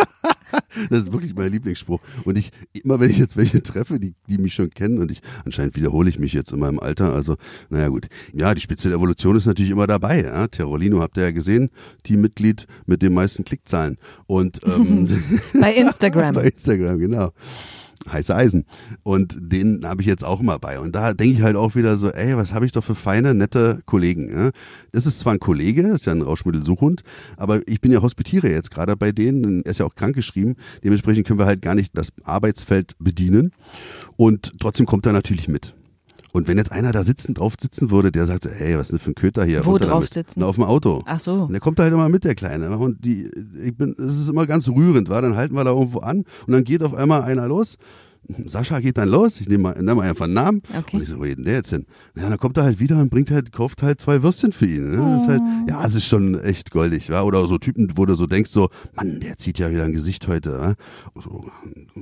das 0.89 1.01
ist 1.01 1.13
wirklich 1.13 1.35
mein 1.35 1.51
Lieblingsspruch. 1.51 2.01
Und 2.25 2.38
ich, 2.38 2.51
immer 2.73 2.99
wenn 2.99 3.09
ich 3.09 3.17
jetzt 3.17 3.38
welche 3.38 3.62
treffe, 3.62 3.99
die, 3.99 4.15
die 4.29 4.38
mich 4.38 4.53
schon 4.53 4.69
kennen, 4.69 4.99
und 4.99 5.12
ich, 5.12 5.21
anscheinend 5.45 5.75
wiederhole 5.75 6.09
ich 6.09 6.19
mich 6.19 6.33
jetzt 6.33 6.51
in 6.51 6.59
meinem 6.59 6.79
Alter, 6.79 7.13
also, 7.13 7.35
naja 7.69 7.89
gut. 7.89 8.07
Ja, 8.33 8.53
die 8.53 8.62
Spitze 8.62 8.89
der 8.89 8.97
Evolution 8.97 9.35
ist 9.35 9.45
natürlich 9.45 9.71
immer 9.71 9.88
dabei. 9.88 10.23
Ja? 10.23 10.47
Terrolino 10.47 11.01
habt 11.01 11.17
ihr 11.17 11.23
ja 11.23 11.31
gesehen, 11.31 11.69
Teammitglied 12.03 12.67
mit 12.85 13.01
den 13.01 13.13
meisten 13.13 13.43
Klickzahlen. 13.43 13.97
Und 14.27 14.59
ähm, 14.65 15.07
bei 15.59 15.73
Instagram. 15.73 16.33
bei 16.35 16.45
Instagram, 16.45 16.99
genau 16.99 17.31
heiße 18.09 18.35
Eisen. 18.35 18.65
Und 19.03 19.38
den 19.39 19.85
habe 19.85 20.01
ich 20.01 20.07
jetzt 20.07 20.23
auch 20.23 20.39
immer 20.39 20.59
bei. 20.59 20.79
Und 20.79 20.95
da 20.95 21.13
denke 21.13 21.35
ich 21.35 21.41
halt 21.41 21.55
auch 21.55 21.75
wieder 21.75 21.97
so, 21.97 22.09
ey, 22.09 22.35
was 22.38 22.53
habe 22.53 22.65
ich 22.65 22.71
doch 22.71 22.83
für 22.83 22.95
feine, 22.95 23.33
nette 23.33 23.81
Kollegen. 23.85 24.29
Ja? 24.29 24.51
Das 24.91 25.05
ist 25.05 25.19
zwar 25.19 25.33
ein 25.33 25.39
Kollege, 25.39 25.88
ist 25.89 26.05
ja 26.05 26.13
ein 26.13 26.21
Rauschmittelsuchhund, 26.21 27.03
aber 27.38 27.67
ich 27.67 27.81
bin 27.81 27.91
ja 27.91 28.01
Hospitiere 28.01 28.49
jetzt 28.49 28.71
gerade 28.71 28.95
bei 28.95 29.12
denen. 29.12 29.63
Er 29.63 29.71
ist 29.71 29.79
ja 29.79 29.85
auch 29.85 29.95
krankgeschrieben. 29.95 30.55
Dementsprechend 30.83 31.27
können 31.27 31.39
wir 31.39 31.45
halt 31.45 31.62
gar 31.62 31.75
nicht 31.75 31.97
das 31.97 32.13
Arbeitsfeld 32.23 32.95
bedienen. 32.99 33.51
Und 34.17 34.53
trotzdem 34.59 34.85
kommt 34.85 35.05
er 35.05 35.13
natürlich 35.13 35.47
mit. 35.47 35.73
Und 36.31 36.47
wenn 36.47 36.57
jetzt 36.57 36.71
einer 36.71 36.91
da 36.91 37.03
sitzen, 37.03 37.33
drauf 37.33 37.53
sitzen 37.59 37.91
würde, 37.91 38.11
der 38.11 38.25
sagt, 38.25 38.43
so, 38.43 38.49
ey, 38.49 38.77
was 38.77 38.87
ist 38.87 38.91
denn 38.91 38.99
für 38.99 39.11
ein 39.11 39.15
Köter 39.15 39.45
hier? 39.45 39.65
Wo 39.65 39.77
drauf 39.77 39.89
damit? 39.89 40.13
sitzen? 40.13 40.41
Na, 40.41 40.45
auf 40.45 40.55
dem 40.55 40.63
Auto. 40.63 41.01
Ach 41.05 41.19
so. 41.19 41.33
Und 41.33 41.51
der 41.51 41.59
kommt 41.59 41.79
da 41.79 41.83
halt 41.83 41.93
immer 41.93 42.09
mit, 42.09 42.23
der 42.23 42.35
Kleine. 42.35 42.77
Und 42.77 43.03
die, 43.03 43.29
ich 43.63 43.75
bin, 43.75 43.95
es 43.97 44.15
ist 44.15 44.29
immer 44.29 44.45
ganz 44.45 44.67
rührend, 44.67 45.09
war. 45.09 45.21
Dann 45.21 45.35
halten 45.35 45.55
wir 45.55 45.63
da 45.63 45.71
irgendwo 45.71 45.99
an 45.99 46.25
und 46.45 46.53
dann 46.53 46.63
geht 46.63 46.83
auf 46.83 46.93
einmal 46.93 47.23
einer 47.23 47.47
los 47.47 47.77
Sascha 48.45 48.79
geht 48.79 48.97
dann 48.97 49.10
los, 49.10 49.41
ich 49.41 49.49
nehme 49.49 49.63
mal, 49.63 49.82
nehm 49.82 49.97
mal 49.97 50.08
einfach 50.08 50.25
einen 50.25 50.36
Namen. 50.36 50.62
Okay. 50.77 50.97
Und 50.97 51.03
ich 51.03 51.10
so, 51.10 51.17
wo 51.17 51.23
geht 51.23 51.38
denn 51.38 51.45
der 51.45 51.55
jetzt 51.55 51.69
hin? 51.69 51.86
Ja, 52.15 52.29
dann 52.29 52.38
kommt 52.38 52.58
er 52.58 52.63
halt 52.63 52.79
wieder 52.79 52.97
und 52.99 53.10
bringt 53.10 53.32
halt, 53.32 53.51
kauft 53.51 53.82
halt 53.82 53.99
zwei 53.99 54.21
Würstchen 54.21 54.51
für 54.51 54.67
ihn. 54.67 54.91
Ne? 54.91 54.97
Das 54.97 55.23
ist 55.23 55.27
halt, 55.27 55.41
oh. 55.41 55.69
ja, 55.69 55.86
es 55.86 55.95
ist 55.95 56.05
schon 56.05 56.39
echt 56.39 56.71
goldig. 56.71 57.08
Ja? 57.08 57.23
Oder 57.23 57.45
so 57.47 57.58
Typen, 57.58 57.91
wo 57.95 58.05
du 58.05 58.13
so 58.15 58.27
denkst, 58.27 58.51
so, 58.51 58.69
Mann, 58.93 59.19
der 59.19 59.38
zieht 59.38 59.58
ja 59.58 59.71
wieder 59.71 59.84
ein 59.84 59.93
Gesicht 59.93 60.27
heute. 60.27 60.51
Ja? 60.51 60.75
So 61.21 61.49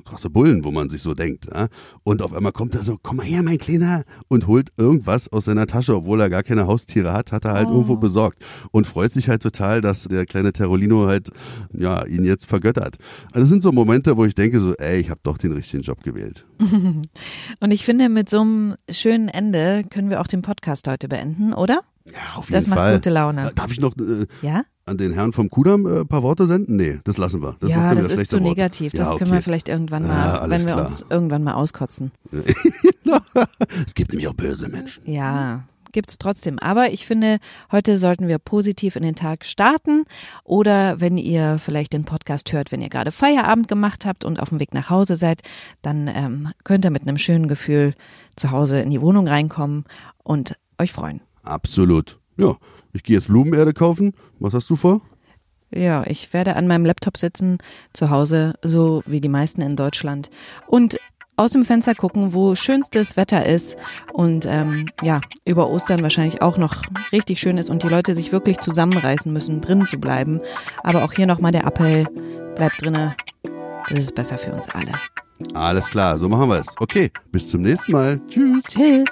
krasse 0.03 0.30
Bullen, 0.30 0.63
wo 0.63 0.71
man 0.71 0.89
sich 0.89 1.01
so 1.01 1.13
denkt. 1.13 1.47
Ja? 1.53 1.67
Und 2.03 2.21
auf 2.21 2.34
einmal 2.34 2.51
kommt 2.51 2.75
er 2.75 2.84
so, 2.84 2.97
komm 3.01 3.17
mal 3.17 3.25
her, 3.25 3.41
mein 3.41 3.58
Kleiner, 3.58 4.03
und 4.27 4.47
holt 4.47 4.71
irgendwas 4.77 5.32
aus 5.32 5.45
seiner 5.45 5.65
Tasche, 5.65 5.95
obwohl 5.95 6.19
er 6.19 6.30
gar 6.30 6.43
keine 6.43 6.67
Haustiere 6.67 7.13
hat, 7.13 7.32
hat 7.32 7.45
er 7.45 7.53
halt 7.53 7.67
oh. 7.67 7.73
irgendwo 7.73 7.95
besorgt. 7.95 8.43
Und 8.71 8.86
freut 8.86 9.12
sich 9.12 9.30
halt 9.30 9.41
total, 9.41 9.82
dass 9.82 10.03
der 10.03 10.25
kleine 10.25 10.51
Terrolino 10.51 11.08
halt, 11.08 11.30
ja, 11.73 12.06
ihn 12.06 12.25
jetzt 12.25 12.45
vergöttert. 12.45 12.97
Also 13.27 13.41
das 13.41 13.49
sind 13.49 13.63
so 13.63 13.71
Momente, 13.71 14.17
wo 14.17 14.25
ich 14.25 14.36
denke 14.36 14.60
so, 14.60 14.73
ey, 14.75 14.99
ich 14.99 15.10
habe 15.10 15.21
doch 15.23 15.38
den 15.38 15.53
richtigen 15.53 15.84
Job 15.84 16.03
gewählt. 16.08 16.46
Und 17.60 17.72
ich 17.72 17.86
finde, 17.86 18.10
mit 18.10 18.30
so 18.30 18.41
einem 18.41 18.76
schönen 18.89 19.28
Ende 19.28 19.84
können 19.89 20.10
wir 20.10 20.22
auch 20.22 20.28
den 20.28 20.41
Podcast 20.41 20.88
heute 20.88 21.08
beenden, 21.08 21.54
oder? 21.54 21.82
Ja, 22.06 22.38
auf 22.38 22.50
jeden 22.50 22.56
das 22.56 22.67
Fall. 22.67 22.76
Das 22.76 22.86
macht 22.86 22.93
gute 22.93 23.10
Laune. 23.10 23.52
Darf 23.54 23.72
ich 23.72 23.82
noch 23.82 23.96
äh, 23.98 24.26
ja? 24.41 24.63
an 24.86 24.98
den 24.98 25.12
Herrn 25.12 25.34
vom 25.34 25.50
Kudamm 25.50 25.86
äh, 25.86 26.00
ein 26.00 26.08
paar 26.08 26.24
Worte 26.24 26.48
senden? 26.48 26.78
Nee, 26.78 27.00
das 27.04 27.17
lassen 27.17 27.41
wir. 27.41 27.58
Das 27.60 27.70
ja, 27.70 27.93
das 27.93 28.10
ist 28.10 28.30
zu 28.30 28.39
negativ. 28.39 28.93
Das 28.93 29.08
ja, 29.08 29.13
okay. 29.13 29.20
können 29.20 29.34
wir 29.34 29.41
vielleicht 29.41 29.67
irgendwann 29.67 30.04
mal, 30.04 30.36
ja, 30.36 30.50
wenn 30.50 30.65
wir 30.65 30.74
klar. 30.74 30.86
uns 30.86 31.04
irgendwann 31.10 31.43
mal 31.43 31.56
auskotzen. 31.56 32.12
es 33.86 33.93
gibt 33.93 34.12
nämlich 34.12 34.28
auch 34.30 34.34
böse 34.34 34.70
Menschen. 34.70 35.04
Ja, 35.06 35.65
gibt 35.97 36.12
es 36.12 36.19
trotzdem. 36.19 36.60
Aber 36.60 36.91
ich 36.91 37.07
finde, 37.07 37.39
heute 37.71 37.97
sollten 37.97 38.27
wir 38.27 38.38
positiv 38.38 38.95
in 38.95 39.01
den 39.01 39.15
Tag 39.15 39.43
starten. 39.43 40.05
Oder 40.43 41.01
wenn 41.01 41.17
ihr 41.17 41.57
vielleicht 41.57 41.91
den 41.91 42.05
Podcast 42.05 42.53
hört, 42.53 42.71
wenn 42.71 42.83
ihr 42.83 42.89
gerade 42.89 43.12
Feierabend 43.12 43.67
gemacht 43.67 44.05
habt 44.05 44.23
und 44.23 44.39
auf 44.39 44.49
dem 44.49 44.60
Weg 44.60 44.75
nach 44.75 44.91
Hause 44.91 45.15
seid, 45.15 45.41
dann 45.81 46.07
ähm, 46.07 46.51
könnt 46.63 46.86
ihr 46.86 46.91
mit 46.91 47.01
einem 47.01 47.17
schönen 47.17 47.47
Gefühl 47.47 47.95
zu 48.36 48.51
Hause 48.51 48.79
in 48.79 48.91
die 48.91 49.01
Wohnung 49.01 49.27
reinkommen 49.27 49.86
und 50.23 50.55
euch 50.77 50.91
freuen. 50.91 51.21
Absolut. 51.41 52.19
Ja, 52.38 52.57
ich 52.93 53.01
gehe 53.01 53.15
jetzt 53.15 53.29
Blumenerde 53.29 53.73
kaufen. 53.73 54.13
Was 54.38 54.53
hast 54.53 54.69
du 54.69 54.75
vor? 54.75 55.01
Ja, 55.73 56.05
ich 56.05 56.31
werde 56.31 56.57
an 56.57 56.67
meinem 56.67 56.86
Laptop 56.86 57.17
sitzen, 57.17 57.57
zu 57.91 58.12
Hause, 58.12 58.53
so 58.62 59.01
wie 59.07 59.19
die 59.19 59.29
meisten 59.29 59.63
in 59.63 59.75
Deutschland. 59.75 60.29
Und 60.67 60.97
aus 61.38 61.52
dem 61.52 61.65
Fenster 61.65 61.95
gucken, 61.95 62.34
wo 62.34 62.56
schönstes 62.56 63.15
Wetter 63.15 63.45
ist 63.45 63.78
und 64.12 64.45
ähm, 64.47 64.89
ja, 65.02 65.21
über 65.45 65.69
Ostern 65.69 66.02
wahrscheinlich 66.02 66.41
auch 66.41 66.58
noch 66.58 66.82
richtig 67.12 67.39
schön 67.39 67.58
ist 67.58 67.69
und 67.69 67.84
die 67.84 67.88
Leute 67.88 68.15
sich 68.15 68.32
wirklich 68.32 68.60
zusammenreißen 68.60 69.32
müssen, 69.32 69.62
drinnen 69.62 69.86
zu 69.86 70.00
bleiben. 70.00 70.41
Aber 70.84 71.04
auch 71.04 71.13
hier 71.13 71.28
nochmal 71.28 71.52
der 71.52 71.65
Appell, 71.65 72.06
bleibt 72.56 72.84
drinnen, 72.84 73.13
das 73.89 74.00
ist 74.00 74.15
besser 74.15 74.38
für 74.38 74.52
uns 74.52 74.67
alle. 74.69 74.91
Alles 75.54 75.89
klar, 75.89 76.17
so 76.17 76.28
machen 76.28 76.50
wir 76.50 76.60
es. 76.60 76.67
Okay, 76.80 77.12
bis 77.32 77.50
zum 77.50 77.62
nächsten 77.62 77.91
Mal. 77.91 78.19
Tschüss. 78.28 78.63
Tschüss. 78.65 79.08